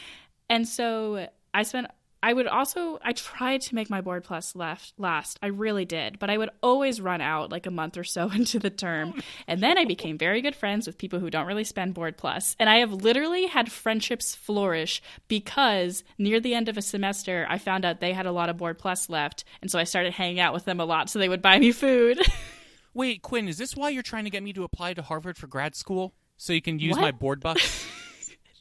[0.48, 1.88] and so I spent.
[2.22, 2.98] I would also.
[3.02, 5.38] I tried to make my board plus left last.
[5.42, 8.58] I really did, but I would always run out like a month or so into
[8.58, 9.14] the term,
[9.46, 12.56] and then I became very good friends with people who don't really spend board plus.
[12.58, 17.58] And I have literally had friendships flourish because near the end of a semester, I
[17.58, 20.40] found out they had a lot of board plus left, and so I started hanging
[20.40, 22.18] out with them a lot, so they would buy me food.
[22.94, 25.46] Wait, Quinn, is this why you're trying to get me to apply to Harvard for
[25.46, 26.12] grad school?
[26.36, 27.02] So you can use What?
[27.02, 27.86] my board bucks?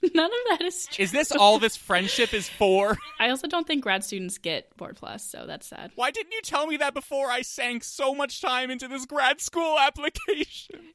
[0.14, 1.04] None of that is true.
[1.04, 2.98] is this all this friendship is for?
[3.20, 5.92] I also don't think grad students get Board Plus, so that's sad.
[5.96, 9.42] Why didn't you tell me that before I sank so much time into this grad
[9.42, 10.94] school application?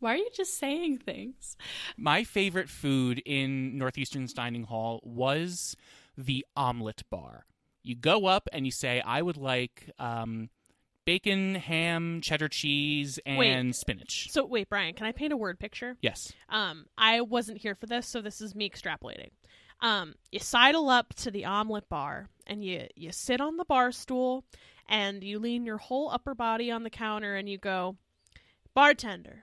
[0.00, 1.56] Why are you just saying things?
[1.96, 5.76] My favorite food in Northeastern's dining hall was
[6.16, 7.44] the omelet bar.
[7.82, 10.48] You go up and you say, I would like um,
[11.10, 13.74] bacon, ham, cheddar cheese, and Wait.
[13.74, 14.28] spinach.
[14.30, 15.96] So wait, Brian, can I paint a word picture?
[16.00, 16.32] Yes.
[16.48, 19.30] Um, I wasn't here for this, so this is me extrapolating.
[19.80, 23.90] Um, you sidle up to the omelet bar and you you sit on the bar
[23.90, 24.44] stool
[24.88, 27.96] and you lean your whole upper body on the counter and you go,
[28.72, 29.42] bartender.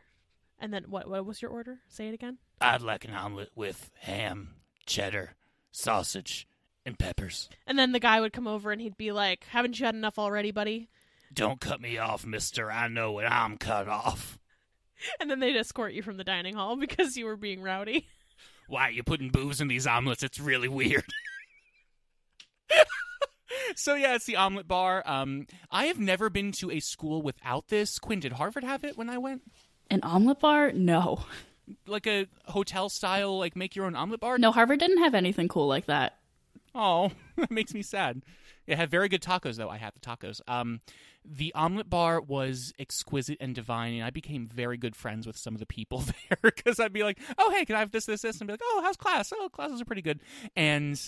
[0.57, 1.79] And then what what was your order?
[1.89, 2.37] Say it again.
[2.61, 5.35] I'd like an omelet with ham, cheddar,
[5.73, 6.47] sausage,
[6.85, 7.49] and peppers.
[7.65, 10.17] And then the guy would come over and he'd be like, "Haven't you had enough
[10.17, 10.87] already, buddy?"
[11.33, 12.71] Don't cut me off, mister.
[12.71, 14.39] I know when I'm cut off.
[15.19, 18.07] And then they'd escort you from the dining hall because you were being rowdy.
[18.67, 20.23] Why are you putting booze in these omelets?
[20.23, 21.05] It's really weird.
[23.75, 25.03] so yeah, it's the omelet bar.
[25.05, 27.99] Um, I have never been to a school without this.
[27.99, 29.43] Quinn, did Harvard have it when I went?
[29.89, 30.71] An omelet bar?
[30.73, 31.23] No.
[31.85, 34.37] Like a hotel style, like make your own omelet bar?
[34.37, 36.16] No, Harvard didn't have anything cool like that.
[36.79, 38.21] Oh, that makes me sad.
[38.67, 39.69] It had very good tacos, though.
[39.69, 40.41] I had the tacos.
[40.47, 40.81] Um,
[41.25, 45.55] the omelet bar was exquisite and divine, and I became very good friends with some
[45.55, 48.21] of the people there because I'd be like, "Oh, hey, can I have this, this,
[48.21, 49.33] this?" And be like, "Oh, how's class?
[49.35, 50.21] Oh, classes are pretty good."
[50.55, 51.01] And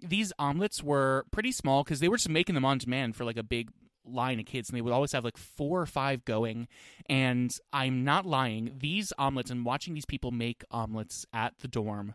[0.00, 3.36] these omelets were pretty small because they were just making them on demand for like
[3.36, 3.70] a big
[4.04, 6.68] line of kids, and they would always have like four or five going.
[7.06, 12.14] And I'm not lying; these omelets and watching these people make omelets at the dorm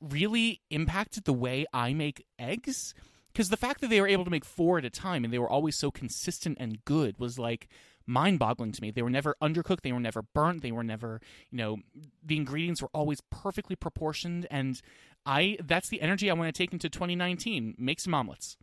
[0.00, 2.94] really impacted the way I make eggs.
[3.32, 5.38] Because the fact that they were able to make four at a time and they
[5.38, 7.68] were always so consistent and good was like
[8.06, 8.90] mind boggling to me.
[8.90, 11.78] They were never undercooked, they were never burnt, they were never, you know,
[12.24, 14.46] the ingredients were always perfectly proportioned.
[14.50, 14.80] And
[15.26, 17.76] I, that's the energy I want to take into 2019.
[17.78, 18.56] Make some omelets.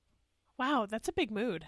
[0.57, 1.65] Wow, that's a big mood.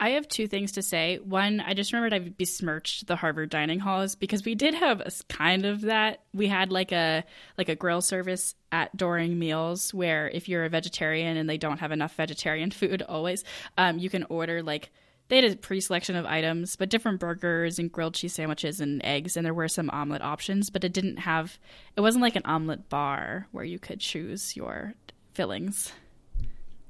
[0.00, 1.18] I have two things to say.
[1.18, 5.12] One, I just remembered I besmirched the Harvard dining halls because we did have a
[5.28, 6.22] kind of that.
[6.34, 7.24] We had like a
[7.56, 11.78] like a grill service at during meals where if you're a vegetarian and they don't
[11.78, 13.44] have enough vegetarian food always,
[13.78, 14.90] um, you can order like
[15.28, 19.36] they had a pre-selection of items, but different burgers and grilled cheese sandwiches and eggs,
[19.36, 21.58] and there were some omelet options, but it didn't have.
[21.96, 24.94] It wasn't like an omelet bar where you could choose your
[25.32, 25.92] fillings.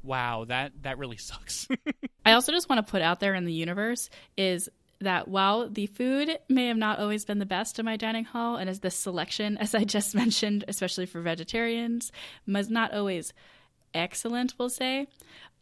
[0.03, 1.69] Wow, that, that really sucks.
[2.27, 4.69] I also just want to put out there in the universe is
[5.01, 8.57] that while the food may have not always been the best in my dining hall,
[8.57, 12.13] and as the selection, as I just mentioned, especially for vegetarians,
[12.47, 13.33] was not always
[13.95, 15.07] excellent, we'll say.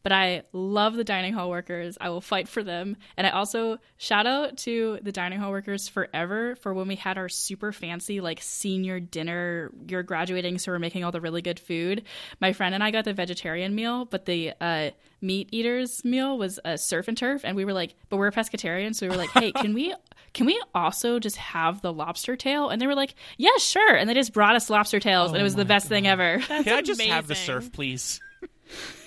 [0.03, 1.99] But I love the dining hall workers.
[2.01, 2.97] I will fight for them.
[3.17, 7.19] And I also shout out to the dining hall workers forever for when we had
[7.19, 9.71] our super fancy, like senior dinner.
[9.89, 12.05] You're graduating, so we're making all the really good food.
[12.41, 16.59] My friend and I got the vegetarian meal, but the uh, meat eaters meal was
[16.65, 17.43] a surf and turf.
[17.45, 18.95] And we were like, but we're pescatarian.
[18.95, 19.95] So we were like, hey, can we.
[20.33, 22.69] Can we also just have the lobster tail?
[22.69, 25.43] And they were like, "Yeah, sure." And they just brought us lobster tails, and it
[25.43, 26.41] was the best thing ever.
[26.49, 28.21] That's Can I just have the surf, please?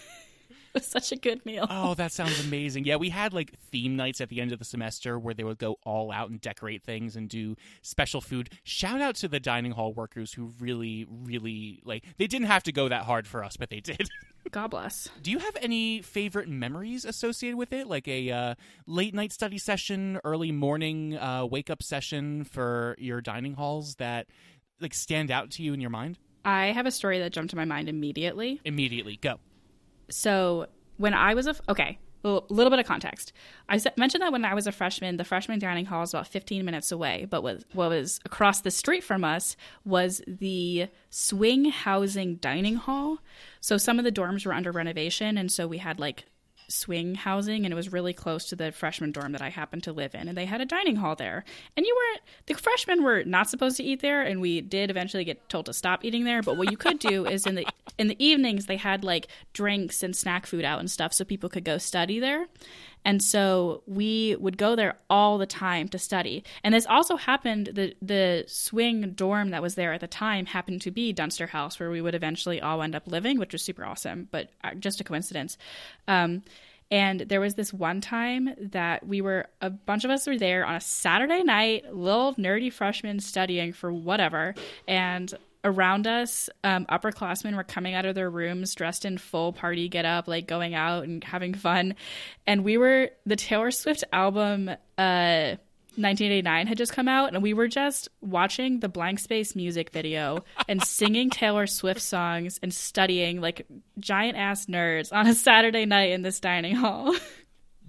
[0.79, 1.67] was such a good meal.
[1.69, 2.85] Oh, that sounds amazing.
[2.85, 5.59] Yeah, we had like theme nights at the end of the semester where they would
[5.59, 8.49] go all out and decorate things and do special food.
[8.63, 12.71] Shout out to the dining hall workers who really, really like they didn't have to
[12.71, 14.09] go that hard for us, but they did.
[14.51, 15.09] God bless.
[15.21, 17.87] do you have any favorite memories associated with it?
[17.87, 18.55] Like a uh,
[18.85, 24.27] late night study session, early morning uh, wake up session for your dining halls that
[24.81, 26.17] like stand out to you in your mind?
[26.45, 28.59] I have a story that jumped to my mind immediately.
[28.65, 29.39] Immediately, go.
[30.09, 33.33] So when I was a okay, a little bit of context.
[33.67, 36.63] I mentioned that when I was a freshman, the freshman dining hall is about 15
[36.63, 42.37] minutes away, but what, what was across the street from us was the swing housing
[42.37, 43.19] dining hall.
[43.59, 46.25] So some of the dorms were under renovation, and so we had like
[46.67, 49.93] swing housing and it was really close to the freshman dorm that I happened to
[49.93, 51.43] live in and they had a dining hall there.
[51.75, 55.23] And you weren't the freshmen were not supposed to eat there and we did eventually
[55.23, 57.65] get told to stop eating there, but what you could do is in the
[57.97, 61.49] in the evenings they had like drinks and snack food out and stuff so people
[61.49, 62.47] could go study there.
[63.05, 66.43] And so we would go there all the time to study.
[66.63, 70.81] And this also happened the the swing dorm that was there at the time happened
[70.83, 73.85] to be Dunster House where we would eventually all end up living, which was super
[73.85, 75.57] awesome, but uh, just a coincidence.
[76.07, 76.43] Um,
[76.91, 80.63] and there was this one time that we were a bunch of us were there
[80.65, 84.53] on a Saturday night, little nerdy freshmen studying for whatever,
[84.87, 85.33] and
[85.63, 90.05] around us, um, upperclassmen were coming out of their rooms dressed in full party get
[90.05, 91.95] up, like going out and having fun.
[92.45, 95.55] And we were the Taylor Swift album, uh,
[95.95, 100.43] 1989 had just come out, and we were just watching the Blank Space music video
[100.67, 103.67] and singing Taylor Swift songs and studying like
[103.99, 107.15] giant ass nerds on a Saturday night in this dining hall.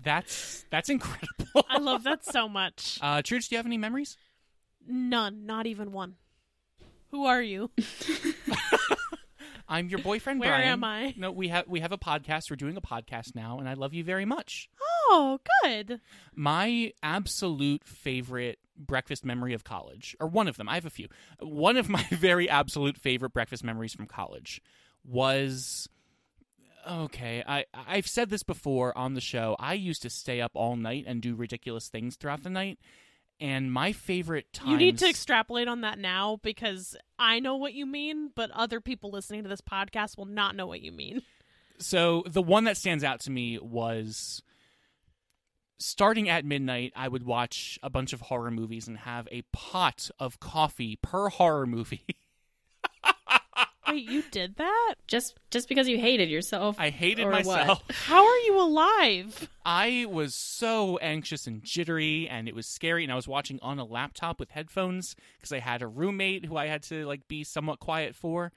[0.02, 1.64] That's that's incredible.
[1.70, 2.98] I love that so much.
[3.00, 4.18] Uh, Truge, do you have any memories?
[4.86, 6.16] None, not even one.
[7.14, 7.70] Who are you?
[9.68, 10.66] I'm your boyfriend, Where Brian.
[10.66, 11.14] am I?
[11.16, 12.50] No, we have we have a podcast.
[12.50, 14.68] We're doing a podcast now, and I love you very much.
[14.82, 16.00] Oh, good.
[16.34, 21.06] My absolute favorite breakfast memory of college, or one of them, I have a few.
[21.38, 24.60] One of my very absolute favorite breakfast memories from college
[25.04, 25.88] was
[26.90, 27.44] okay.
[27.46, 29.54] I I've said this before on the show.
[29.60, 32.80] I used to stay up all night and do ridiculous things throughout the night.
[33.40, 37.74] And my favorite times You need to extrapolate on that now because I know what
[37.74, 41.22] you mean, but other people listening to this podcast will not know what you mean.
[41.78, 44.42] So the one that stands out to me was
[45.78, 50.10] starting at midnight, I would watch a bunch of horror movies and have a pot
[50.18, 52.04] of coffee per horror movie.
[53.88, 54.94] Wait, you did that?
[55.06, 56.76] just just because you hated yourself.
[56.78, 57.46] I hated or what?
[57.46, 57.82] myself.
[57.90, 59.48] How are you alive?
[59.64, 63.78] I was so anxious and jittery and it was scary and I was watching on
[63.78, 67.44] a laptop with headphones because I had a roommate who I had to like be
[67.44, 68.52] somewhat quiet for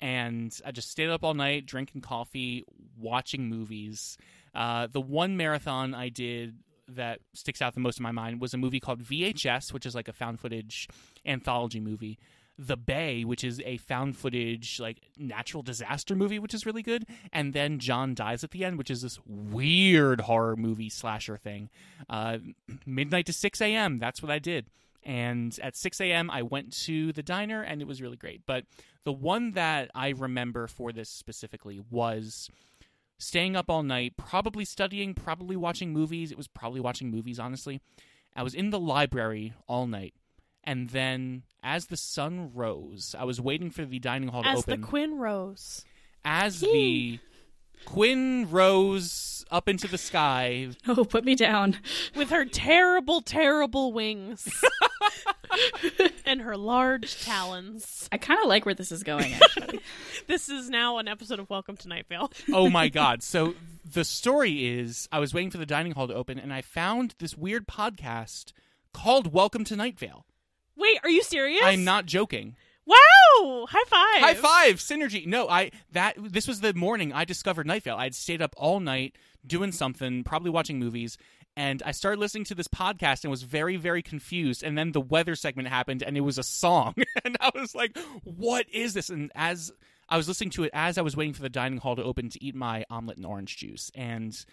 [0.00, 2.64] and I just stayed up all night drinking coffee,
[2.98, 4.16] watching movies.
[4.54, 6.56] Uh, the one marathon I did
[6.88, 9.94] that sticks out the most in my mind was a movie called VHS, which is
[9.94, 10.88] like a found footage
[11.24, 12.18] anthology movie.
[12.62, 17.06] The Bay, which is a found footage like natural disaster movie, which is really good,
[17.32, 21.70] and then John Dies at the End, which is this weird horror movie slasher thing.
[22.10, 22.36] Uh,
[22.84, 23.98] midnight to six a.m.
[23.98, 24.66] That's what I did,
[25.02, 26.30] and at six a.m.
[26.30, 28.42] I went to the diner, and it was really great.
[28.44, 28.66] But
[29.04, 32.50] the one that I remember for this specifically was
[33.18, 36.30] staying up all night, probably studying, probably watching movies.
[36.30, 37.80] It was probably watching movies, honestly.
[38.36, 40.12] I was in the library all night.
[40.64, 44.58] And then, as the sun rose, I was waiting for the dining hall to open.
[44.58, 44.76] As the.
[44.86, 45.84] Quinn rose.
[46.24, 47.18] as the
[47.86, 51.78] Quinn rose up into the sky, oh, put me down.
[52.14, 54.48] With her terrible, terrible wings.
[56.26, 58.08] and her large talons.
[58.12, 59.32] I kind of like where this is going.
[59.42, 59.80] Actually,
[60.26, 62.30] This is now an episode of Welcome to Night Vale.
[62.52, 63.54] oh my god so
[63.92, 67.14] the story is i was waiting for the dining hall to open and i found
[67.18, 68.52] this weird podcast
[68.92, 70.24] called welcome to night vale
[70.80, 71.62] Wait, are you serious?
[71.64, 72.56] i'm not joking
[72.86, 73.66] Wow!
[73.70, 74.20] High five!
[74.20, 78.14] high five synergy no i that this was the morning i discovered night vale i'd
[78.14, 79.16] stayed up all night
[79.46, 81.16] doing something probably watching movies
[81.56, 85.00] and i started listening to this podcast and was very very confused and then the
[85.00, 89.08] weather segment happened and it was a song and i was like what is this
[89.10, 89.70] and as
[90.08, 92.28] i was listening to it as i was waiting for the dining hall to open
[92.28, 94.44] to eat my omelet and orange juice and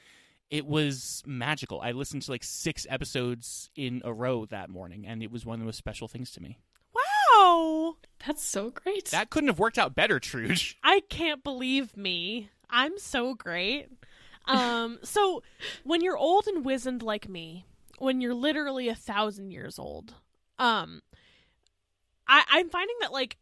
[0.50, 5.22] it was magical i listened to like six episodes in a row that morning and
[5.22, 6.58] it was one of the most special things to me
[6.93, 7.98] Wow!
[8.26, 9.06] that's so great.
[9.12, 12.50] that couldn't have worked out better truge I can't believe me.
[12.70, 13.88] I'm so great.
[14.45, 15.43] Um, so
[15.84, 17.66] when you're old and wizened like me,
[18.00, 20.16] when you're literally a thousand years old,
[20.60, 21.02] um,
[22.28, 23.38] I, I'm finding that like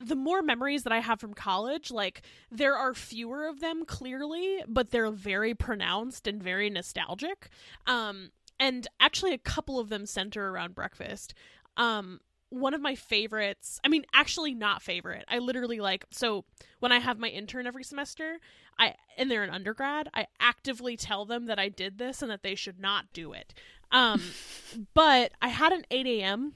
[0.00, 4.62] the more memories that I have from college, like there are fewer of them clearly,
[4.66, 7.48] but they're very pronounced and very nostalgic.
[7.86, 8.30] Um,
[8.60, 11.34] and actually, a couple of them center around breakfast.
[11.76, 12.20] Um,
[12.50, 15.24] one of my favorites, I mean, actually not favorite.
[15.28, 16.44] I literally like so
[16.80, 18.38] when I have my intern every semester,
[18.78, 22.42] I and they're an undergrad, I actively tell them that I did this and that
[22.42, 23.52] they should not do it.
[23.90, 24.22] Um,
[24.94, 26.54] but I had an 8 a.m.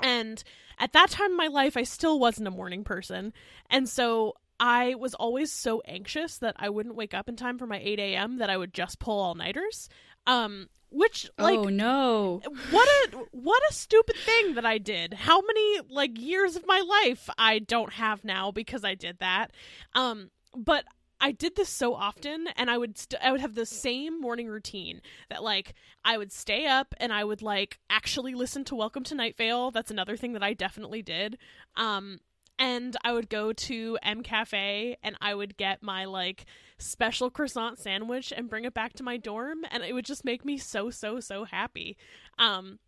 [0.00, 0.42] And
[0.82, 3.32] at that time in my life, I still wasn't a morning person.
[3.70, 7.68] And so I was always so anxious that I wouldn't wake up in time for
[7.68, 8.38] my 8 a.m.
[8.38, 9.88] that I would just pull all nighters.
[10.26, 12.42] Um, which, like, oh no.
[12.70, 15.14] what a what a stupid thing that I did.
[15.14, 19.52] How many like years of my life I don't have now because I did that.
[19.94, 20.84] Um but
[21.22, 24.48] I did this so often and I would st- I would have the same morning
[24.48, 25.00] routine
[25.30, 29.14] that like I would stay up and I would like actually listen to Welcome to
[29.14, 29.70] Night Vale.
[29.70, 31.38] That's another thing that I definitely did.
[31.76, 32.18] Um
[32.58, 36.44] and I would go to M Cafe and I would get my like
[36.78, 40.44] special croissant sandwich and bring it back to my dorm and it would just make
[40.44, 41.96] me so so so happy.
[42.36, 42.80] Um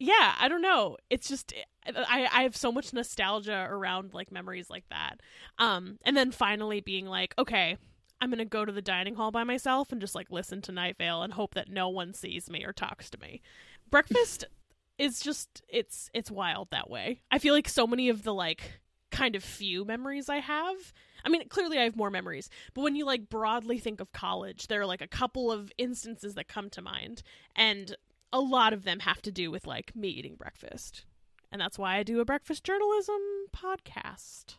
[0.00, 0.96] yeah, I don't know.
[1.10, 1.52] It's just
[1.86, 5.20] I I have so much nostalgia around like memories like that.
[5.58, 7.76] Um and then finally being like, okay,
[8.20, 10.96] I'm to go to the dining hall by myself and just like listen to Night
[10.98, 13.42] Vale and hope that no one sees me or talks to me.
[13.90, 14.44] Breakfast
[14.98, 17.20] is just it's it's wild that way.
[17.30, 18.80] I feel like so many of the like
[19.12, 20.94] kind of few memories I have.
[21.26, 24.68] I mean, clearly I have more memories, but when you like broadly think of college,
[24.68, 27.22] there are like a couple of instances that come to mind.
[27.54, 27.94] And
[28.32, 31.04] a lot of them have to do with like me eating breakfast.
[31.52, 33.20] And that's why I do a breakfast journalism
[33.52, 34.56] podcast.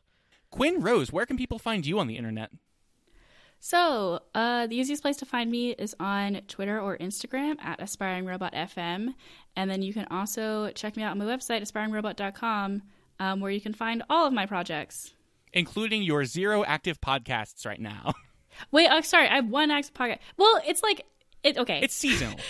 [0.50, 2.52] Quinn Rose, where can people find you on the internet?
[3.64, 9.14] So, uh, the easiest place to find me is on Twitter or Instagram at aspiringrobotfm.
[9.56, 12.82] And then you can also check me out on my website, aspiringrobot.com,
[13.20, 15.14] um, where you can find all of my projects.
[15.54, 18.14] Including your zero active podcasts right now.
[18.72, 20.20] Wait, oh, sorry, I have one active podcast.
[20.38, 21.06] Well, it's like,
[21.44, 21.82] it okay.
[21.84, 22.40] It's seasonal.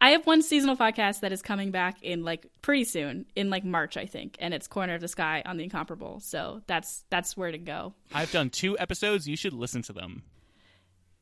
[0.00, 3.64] I have one seasonal podcast that is coming back in like pretty soon, in like
[3.64, 6.20] March, I think, and it's Corner of the Sky on the Incomparable.
[6.20, 7.94] So that's that's where to go.
[8.14, 9.26] I've done two episodes.
[9.28, 10.22] You should listen to them.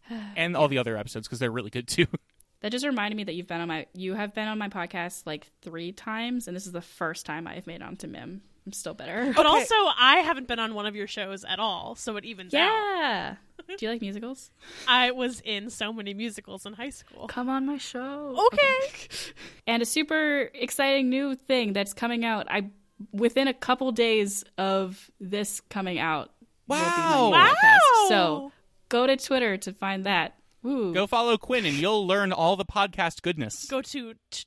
[0.36, 2.06] And all the other episodes because they're really good too.
[2.60, 5.26] That just reminded me that you've been on my you have been on my podcast
[5.26, 8.42] like three times, and this is the first time I've made it onto Mim.
[8.66, 9.32] I'm still bitter.
[9.36, 12.52] But also, I haven't been on one of your shows at all, so it evens
[12.52, 12.58] out.
[12.58, 13.36] Yeah.
[13.68, 14.50] Do you like musicals?
[14.88, 17.26] I was in so many musicals in high school.
[17.28, 18.36] Come on my show.
[18.52, 18.98] Okay.
[19.68, 22.46] And a super exciting new thing that's coming out.
[22.50, 22.70] I
[23.12, 26.30] within a couple days of this coming out.
[26.68, 27.30] will be my Wow.
[27.30, 27.54] Wow.
[27.54, 28.08] podcast.
[28.08, 28.52] So
[28.88, 30.34] go to Twitter to find that.
[30.62, 30.92] Woo.
[30.94, 33.66] Go follow Quinn and you'll learn all the podcast goodness.
[33.66, 34.44] Go to t-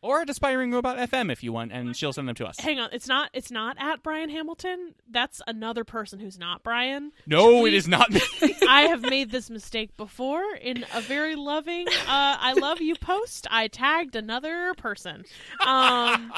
[0.01, 2.61] Or at Aspiring Robot FM if you want, and she'll send them to us.
[2.61, 4.95] Hang on, it's not it's not at Brian Hamilton.
[5.11, 7.11] That's another person who's not Brian.
[7.27, 8.21] No, Tweet- it is not me.
[8.69, 13.49] I have made this mistake before in a very loving uh, I love you post.
[13.51, 15.25] I tagged another person.
[15.67, 16.33] Um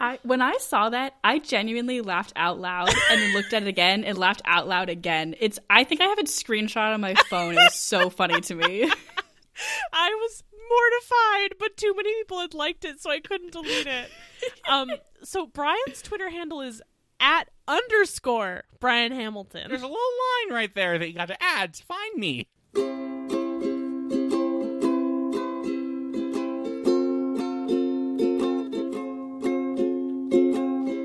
[0.00, 3.68] I when I saw that, I genuinely laughed out loud and then looked at it
[3.68, 5.36] again and laughed out loud again.
[5.38, 7.52] It's I think I have it screenshot on my phone.
[7.52, 8.82] It was so funny to me.
[9.92, 14.10] I was mortified, but too many people had liked it, so I couldn't delete it.
[14.68, 14.90] Um,
[15.22, 16.82] so Brian's Twitter handle is
[17.20, 19.68] at underscore Brian Hamilton.
[19.68, 22.48] There's a little line right there that you got to add to find me.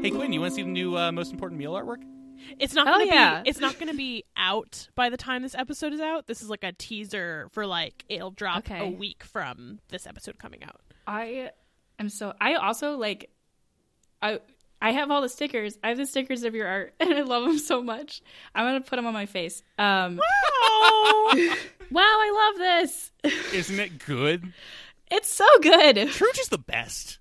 [0.01, 2.01] Hey Quinn, you want to see the new uh, most important meal artwork?
[2.59, 3.41] It's not Oh, gonna yeah.
[3.43, 6.27] be it's not gonna be out by the time this episode is out.
[6.27, 8.79] This is like a teaser for like it'll drop Okay.
[8.79, 10.81] a week from this episode coming out.
[11.07, 11.51] I
[11.99, 13.29] am so I also like
[14.21, 14.39] I
[14.81, 15.77] I have all the stickers.
[15.83, 18.21] I have the stickers of your art and I love them so much.
[18.55, 19.61] I'm going to put them on my face.
[19.77, 21.55] Um Oh,
[21.91, 23.11] wow, I love this.
[23.53, 24.53] Isn't it good?
[25.11, 25.97] It's so good.
[25.97, 27.19] Truge is the best.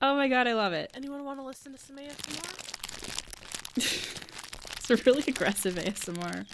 [0.00, 0.90] Oh my god, I love it.
[0.94, 2.75] anyone want to listen to some ASMR?
[3.76, 6.46] It's a really aggressive ASMR.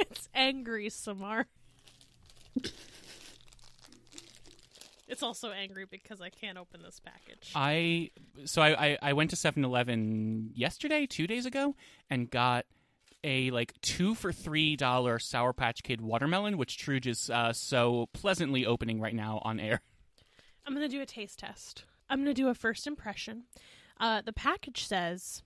[0.00, 1.46] It's angry Samar.
[5.08, 7.52] it's also angry because I can't open this package.
[7.54, 8.10] I
[8.44, 11.76] so I, I, I went to 7-Eleven yesterday, two days ago,
[12.10, 12.66] and got
[13.22, 18.08] a like two for three dollar Sour Patch Kid watermelon, which Truge is uh, so
[18.12, 19.80] pleasantly opening right now on air.
[20.66, 21.84] I'm gonna do a taste test.
[22.10, 23.44] I'm gonna do a first impression.
[23.98, 25.42] Uh, the package says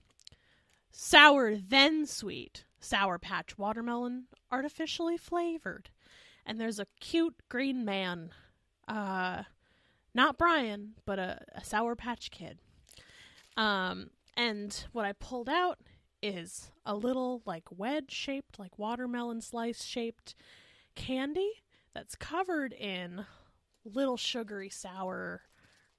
[0.91, 2.65] sour then sweet.
[2.79, 5.89] Sour patch watermelon artificially flavored.
[6.45, 8.31] And there's a cute green man
[8.87, 9.43] uh
[10.15, 12.59] not brian but a, a sour patch kid.
[13.57, 15.79] Um and what i pulled out
[16.21, 20.33] is a little like wedge shaped like watermelon slice shaped
[20.95, 21.51] candy
[21.93, 23.25] that's covered in
[23.85, 25.41] little sugary sour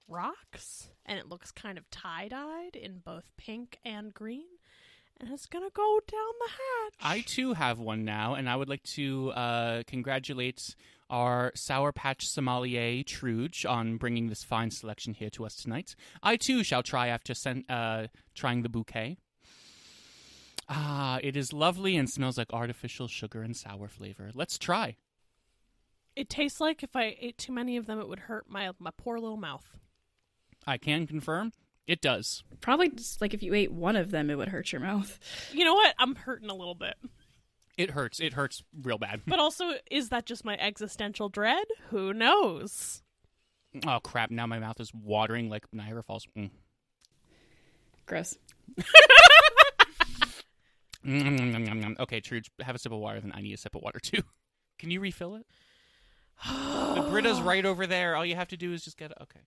[0.08, 0.90] rocks.
[1.06, 4.46] And it looks kind of tie-dyed in both pink and green
[5.20, 8.68] and it's gonna go down the hatch I too have one now, and I would
[8.68, 10.74] like to uh, congratulate
[11.08, 15.94] our Sour Patch sommelier Truge on bringing this fine selection here to us tonight.
[16.22, 19.18] I too shall try after sen- uh, trying the bouquet.
[20.68, 24.30] Ah, it is lovely and smells like artificial sugar and sour flavor.
[24.34, 24.96] Let's try.
[26.16, 28.90] it tastes like if i ate too many of them it would hurt my my
[28.96, 29.76] poor little mouth
[30.66, 31.52] I can confirm
[31.86, 32.44] It does.
[32.60, 35.18] Probably just like if you ate one of them, it would hurt your mouth.
[35.52, 35.94] You know what?
[35.98, 36.94] I'm hurting a little bit.
[37.76, 38.20] It hurts.
[38.20, 39.22] It hurts real bad.
[39.26, 41.64] But also, is that just my existential dread?
[41.88, 43.02] Who knows?
[43.86, 44.30] Oh crap!
[44.30, 46.26] Now my mouth is watering like Niagara Falls.
[46.36, 46.50] Mm.
[48.06, 48.36] Gross.
[51.06, 53.20] Mm, Okay, Truge, have a sip of water.
[53.20, 54.22] Then I need a sip of water too.
[54.78, 55.46] Can you refill it?
[56.46, 58.16] The Brita's right over there.
[58.16, 59.18] All you have to do is just get it.
[59.22, 59.40] Okay.